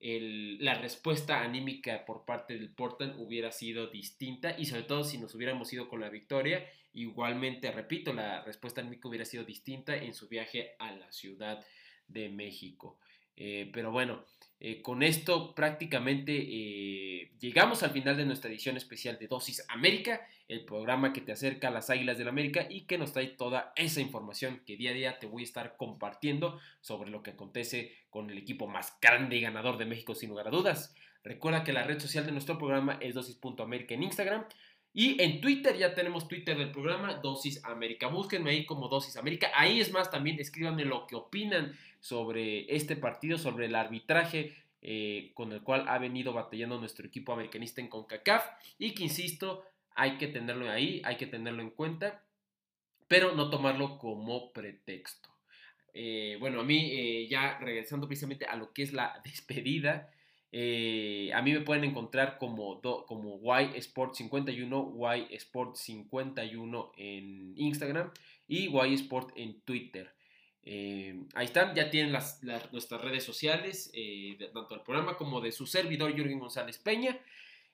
la 0.00 0.74
respuesta 0.74 1.42
anímica 1.42 2.04
por 2.06 2.24
parte 2.24 2.54
del 2.54 2.70
Portland 2.70 3.20
hubiera 3.20 3.52
sido 3.52 3.88
distinta 3.88 4.58
y 4.58 4.64
sobre 4.64 4.84
todo 4.84 5.04
si 5.04 5.18
nos 5.18 5.34
hubiéramos 5.34 5.70
ido 5.72 5.88
con 5.88 6.00
la 6.00 6.08
victoria, 6.08 6.66
igualmente, 6.94 7.70
repito, 7.70 8.12
la 8.12 8.42
respuesta 8.42 8.80
anímica 8.80 9.08
hubiera 9.08 9.26
sido 9.26 9.44
distinta 9.44 9.94
en 9.96 10.14
su 10.14 10.28
viaje 10.28 10.74
a 10.78 10.92
la 10.92 11.12
Ciudad 11.12 11.64
de 12.08 12.30
México. 12.30 12.98
Eh, 13.36 13.70
pero 13.72 13.90
bueno, 13.90 14.24
eh, 14.58 14.82
con 14.82 15.02
esto 15.02 15.54
prácticamente 15.54 16.32
eh, 16.36 17.32
llegamos 17.38 17.82
al 17.82 17.90
final 17.90 18.16
de 18.16 18.26
nuestra 18.26 18.50
edición 18.50 18.76
especial 18.76 19.18
de 19.18 19.28
Dosis 19.28 19.64
América, 19.68 20.26
el 20.50 20.64
programa 20.64 21.12
que 21.12 21.20
te 21.20 21.30
acerca 21.30 21.68
a 21.68 21.70
las 21.70 21.90
Águilas 21.90 22.18
del 22.18 22.26
América 22.26 22.66
y 22.68 22.82
que 22.82 22.98
nos 22.98 23.12
trae 23.12 23.28
toda 23.28 23.72
esa 23.76 24.00
información 24.00 24.62
que 24.66 24.76
día 24.76 24.90
a 24.90 24.94
día 24.94 25.18
te 25.20 25.28
voy 25.28 25.42
a 25.42 25.44
estar 25.44 25.76
compartiendo 25.76 26.58
sobre 26.80 27.08
lo 27.10 27.22
que 27.22 27.30
acontece 27.30 27.94
con 28.10 28.30
el 28.30 28.36
equipo 28.36 28.66
más 28.66 28.98
grande 29.00 29.36
y 29.36 29.42
ganador 29.42 29.78
de 29.78 29.86
México 29.86 30.16
sin 30.16 30.30
lugar 30.30 30.48
a 30.48 30.50
dudas. 30.50 30.92
Recuerda 31.22 31.62
que 31.62 31.72
la 31.72 31.84
red 31.84 32.00
social 32.00 32.26
de 32.26 32.32
nuestro 32.32 32.58
programa 32.58 32.98
es 33.00 33.14
dosis.américa 33.14 33.94
en 33.94 34.02
Instagram. 34.02 34.44
Y 34.92 35.22
en 35.22 35.40
Twitter 35.40 35.76
ya 35.76 35.94
tenemos 35.94 36.26
Twitter 36.26 36.58
del 36.58 36.72
programa 36.72 37.14
Dosis 37.14 37.64
América. 37.64 38.08
Búsquenme 38.08 38.50
ahí 38.50 38.66
como 38.66 38.88
Dosis 38.88 39.16
América. 39.16 39.52
Ahí 39.54 39.80
es 39.80 39.92
más, 39.92 40.10
también 40.10 40.40
escríbanme 40.40 40.84
lo 40.84 41.06
que 41.06 41.14
opinan 41.14 41.78
sobre 42.00 42.74
este 42.74 42.96
partido, 42.96 43.38
sobre 43.38 43.66
el 43.66 43.76
arbitraje 43.76 44.56
eh, 44.82 45.30
con 45.34 45.52
el 45.52 45.62
cual 45.62 45.84
ha 45.88 45.98
venido 45.98 46.32
batallando 46.32 46.78
nuestro 46.80 47.06
equipo 47.06 47.32
americanista 47.32 47.80
en 47.80 47.88
CONCACAF 47.88 48.46
y 48.78 48.94
que, 48.94 49.04
insisto, 49.04 49.62
hay 50.00 50.16
que 50.18 50.28
tenerlo 50.28 50.70
ahí, 50.70 51.02
hay 51.04 51.16
que 51.16 51.26
tenerlo 51.26 51.62
en 51.62 51.70
cuenta, 51.70 52.24
pero 53.08 53.34
no 53.34 53.50
tomarlo 53.50 53.98
como 53.98 54.52
pretexto. 54.52 55.28
Eh, 55.92 56.36
bueno, 56.40 56.60
a 56.60 56.64
mí, 56.64 56.90
eh, 56.92 57.28
ya 57.28 57.58
regresando 57.58 58.06
precisamente 58.06 58.46
a 58.46 58.56
lo 58.56 58.72
que 58.72 58.82
es 58.82 58.92
la 58.92 59.20
despedida, 59.24 60.10
a 60.52 61.42
mí 61.42 61.52
me 61.52 61.60
pueden 61.60 61.84
encontrar 61.84 62.38
como, 62.38 62.80
como 62.80 63.40
Y 63.60 63.76
Sport 63.78 64.14
51, 64.14 64.96
Y 65.16 65.34
Sport 65.36 65.76
51 65.76 66.92
en 66.96 67.52
Instagram 67.56 68.10
y 68.48 68.68
Y 68.68 68.94
Sport 68.94 69.32
en 69.36 69.60
Twitter. 69.60 70.12
Eh, 70.62 71.24
ahí 71.34 71.46
están, 71.46 71.74
ya 71.74 71.90
tienen 71.90 72.12
las, 72.12 72.42
nuestras 72.72 73.00
redes 73.00 73.24
sociales, 73.24 73.90
eh, 73.94 74.36
tanto 74.52 74.74
del 74.74 74.84
programa 74.84 75.16
como 75.16 75.40
de 75.40 75.52
su 75.52 75.66
servidor 75.66 76.14
Jürgen 76.14 76.38
González 76.38 76.78
Peña. 76.78 77.18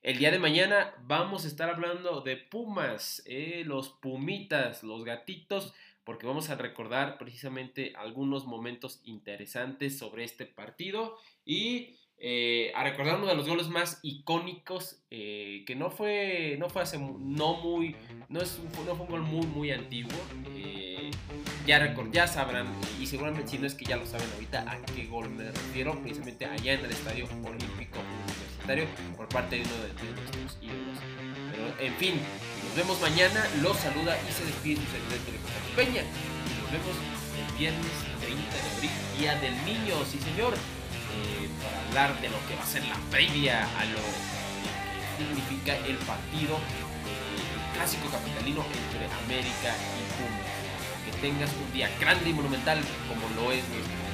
El 0.07 0.19
día 0.19 0.31
de 0.31 0.39
mañana 0.39 0.95
vamos 1.09 1.45
a 1.45 1.49
estar 1.49 1.69
hablando 1.69 2.21
de 2.21 2.37
Pumas, 2.37 3.25
eh, 3.27 3.65
los 3.67 3.89
Pumitas, 3.89 4.85
los 4.85 5.03
gatitos, 5.03 5.75
porque 6.05 6.29
vamos 6.29 6.49
a 6.49 6.55
recordar 6.55 7.19
precisamente 7.19 7.93
algunos 7.97 8.47
momentos 8.47 9.01
interesantes 9.03 9.99
sobre 9.99 10.23
este 10.23 10.47
partido 10.47 11.17
y 11.45 11.97
a 12.75 12.85
recordar 12.85 13.17
uno 13.17 13.27
de 13.27 13.35
los 13.35 13.49
goles 13.49 13.67
más 13.67 13.99
icónicos 14.05 15.03
que 15.11 15.75
no 15.77 15.91
fue, 15.91 16.57
no 16.61 16.71
fue 16.71 16.83
hace 16.83 16.99
no 16.99 17.55
muy, 17.55 17.97
no, 18.29 18.41
es, 18.41 18.61
no 18.87 18.95
fue 18.95 19.07
un 19.07 19.11
gol 19.11 19.23
muy, 19.23 19.47
muy 19.47 19.71
antiguo 19.73 20.17
ya, 21.67 21.95
ya 22.13 22.27
sabrán, 22.29 22.69
y 23.01 23.07
seguramente 23.07 23.51
si 23.51 23.59
no 23.59 23.67
es 23.67 23.75
que 23.75 23.85
ya 23.85 23.97
lo 23.97 24.07
saben 24.07 24.31
ahorita, 24.35 24.71
a 24.71 24.81
qué 24.83 25.07
gol 25.07 25.29
me 25.31 25.51
refiero, 25.51 26.01
precisamente 26.01 26.47
allá 26.47 26.75
en 26.75 26.85
el 26.85 26.93
Estadio 26.93 27.27
Olímpico 27.45 27.99
Por 29.17 29.29
parte 29.29 29.57
de 29.57 29.63
uno 29.63 29.75
de, 29.75 29.95
nuestros 30.13 30.59
ídolos. 30.61 30.99
Pero, 31.51 31.65
en 31.79 31.95
fin, 31.97 32.21
nos 32.67 32.77
vemos 32.77 33.01
mañana, 33.01 33.47
los 33.63 33.77
saluda 33.77 34.19
y 34.29 34.33
se 34.33 34.45
despide 34.45 34.81
su 34.83 34.91
servidor 34.91 35.21
de 35.23 35.77
Peña. 35.77 36.03
Y 36.03 36.63
nos 36.63 36.73
vemos 36.73 36.95
el 37.39 37.59
viernes 37.59 37.93
30 38.21 38.43
de 38.43 38.71
abril, 38.75 38.91
Día 39.19 39.35
del 39.37 39.55
Niño, 39.65 39.95
sí 40.11 40.19
señor, 40.19 40.55
eh, 40.55 41.49
para 41.63 41.79
hablar 41.87 42.21
de 42.21 42.29
lo 42.29 42.39
que 42.49 42.57
va 42.57 42.63
a 42.63 42.67
ser 42.67 42.83
la 42.87 42.97
previa 43.11 43.63
a 43.79 43.85
lo 43.87 44.03
que 44.03 45.25
significa 45.25 45.77
el 45.87 45.97
partido, 46.03 46.57
eh, 46.57 47.75
clásico 47.75 48.11
capitalino 48.11 48.65
entre 48.67 49.07
América 49.25 49.71
y 49.73 50.03
Pumas 50.19 50.57
tengas 51.21 51.51
un 51.55 51.73
día 51.73 51.89
grande 52.01 52.31
y 52.31 52.33
monumental 52.33 52.79
como 53.09 53.29
lo 53.41 53.53
es 53.53 53.65
nuestro. 53.69 54.07